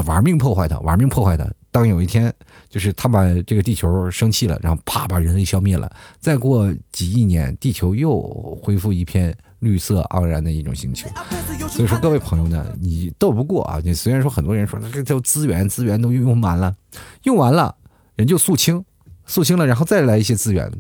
[0.07, 1.47] 玩命破坏它，玩命破坏它。
[1.70, 2.33] 当有一天，
[2.70, 8.20] 就是他把这个地球生气了，然后啪把人类消灭了，再过几亿年，地球又
[8.62, 9.37] 恢复一片。
[9.61, 11.09] 绿色盎然的一种星球，
[11.70, 13.81] 所以说各位朋友呢，你斗不过啊！
[13.83, 16.75] 你虽然说很多人说这叫资源，资源都用完了，
[17.22, 17.75] 用完了，
[18.14, 18.85] 人就肃清，
[19.25, 20.70] 肃清了，然后再来一些资源。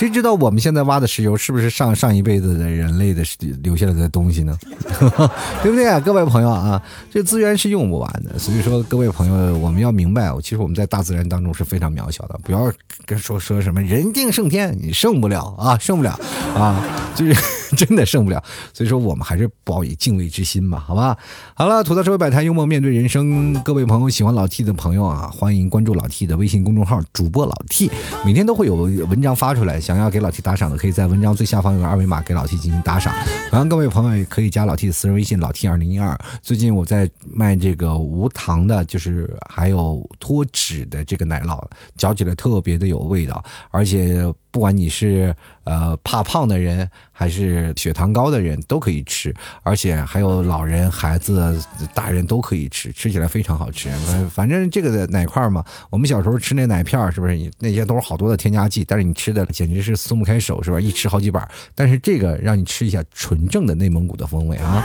[0.00, 3.22] 谁知道我们现在挖的石油是不是上上一辈子的人类的
[3.62, 4.56] 留下来的东西呢？
[5.62, 6.82] 对不对啊，各位朋友啊？
[7.10, 12.72] 这资源是用不完的，所以说各位朋友，我们要明白，其实我们在大自然当中是非常渺小的，不要
[13.04, 16.18] 跟说说什么人定胜天，你胜不了啊，胜不了
[16.54, 16.82] 啊，
[17.14, 17.34] 就是
[17.76, 18.42] 真的胜不了。
[18.72, 21.14] 所以说我们还是抱以敬畏之心吧，好吧？
[21.52, 23.52] 好了，吐槽社会百态，幽默面对人生。
[23.62, 27.90] 各位朋友喜欢老 T 的朋友啊，欢迎关注老 T 的微信公众号，主播老 T，
[28.24, 29.78] 每天都会有文章发出来。
[29.90, 33.12] 想要给老 T 打赏的，可以在文章最下方有个二维码，给老 T 进行打赏。
[33.50, 36.16] 然后，各位朋友也可以加老 T 的私人微信，老 T 二零一二。
[36.40, 41.60] 最近我在卖这个无糖的，就是还有脱脂的这个奶酪，
[41.96, 44.32] 嚼起来特别的有味道，而且。
[44.50, 45.34] 不管你是
[45.64, 51.62] 呃怕胖的人，还是血糖高的人，都可以吃，而且还有老人、孩子、
[51.94, 53.90] 大人都可以吃，吃起来非常好吃。
[54.30, 57.50] 反正这个奶块嘛，我们小时候吃那奶片是不是？
[57.58, 60.80] 那些都是好多的添加剂，但是你吃的简直是松不开手，是吧？
[60.80, 61.48] 一吃好几板。
[61.74, 64.84] 但是这个让你吃一下纯正的内蒙古的风味啊。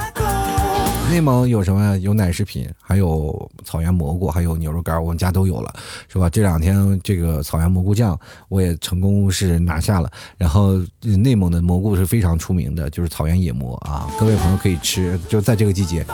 [1.10, 1.98] 内蒙有什么？
[2.00, 5.74] 有奶食品，还有草原蘑菇，还有牛肉干，我们家都有了，
[6.10, 6.30] 是吧？
[6.30, 10.12] 这两天这个草原蘑菇酱我也成功是拿下了。
[10.38, 16.06] 然后内蒙的蘑菇是非常出名的，就是草原野蘑啊，各位朋友可以吃，就在这个季节，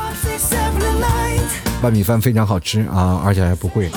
[1.81, 3.89] 拌米饭非常好吃啊，而且还不贵。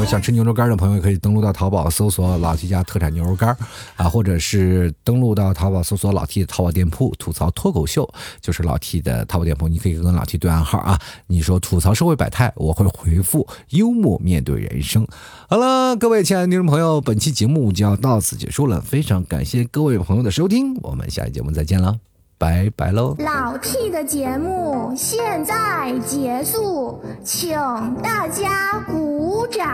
[0.00, 3.54] 后想吃牛肉干的朋友可以登录到淘宝搜索老 T 家特产牛肉干
[3.96, 8.08] 啊，或者是登录到淘宝搜索老 T 的淘宝店铺吐槽脱口秀，
[8.40, 15.06] 就是老 T 的淘宝店铺，你可以跟老 T 对暗号啊，你说吐槽社会百态，我会回复幽默面对人生。
[15.48, 22.09] 好了，各位亲爱的听众朋友，本期节目就要到此结束了，非常感谢各位朋友的收听，我们下期节目再见了。
[22.40, 23.14] 拜拜喽！
[23.18, 27.54] 老 T 的节目现在结束，请
[28.02, 29.68] 大家鼓掌。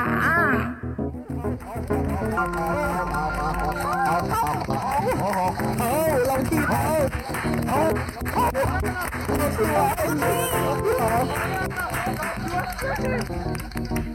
[2.35, 2.43] 好，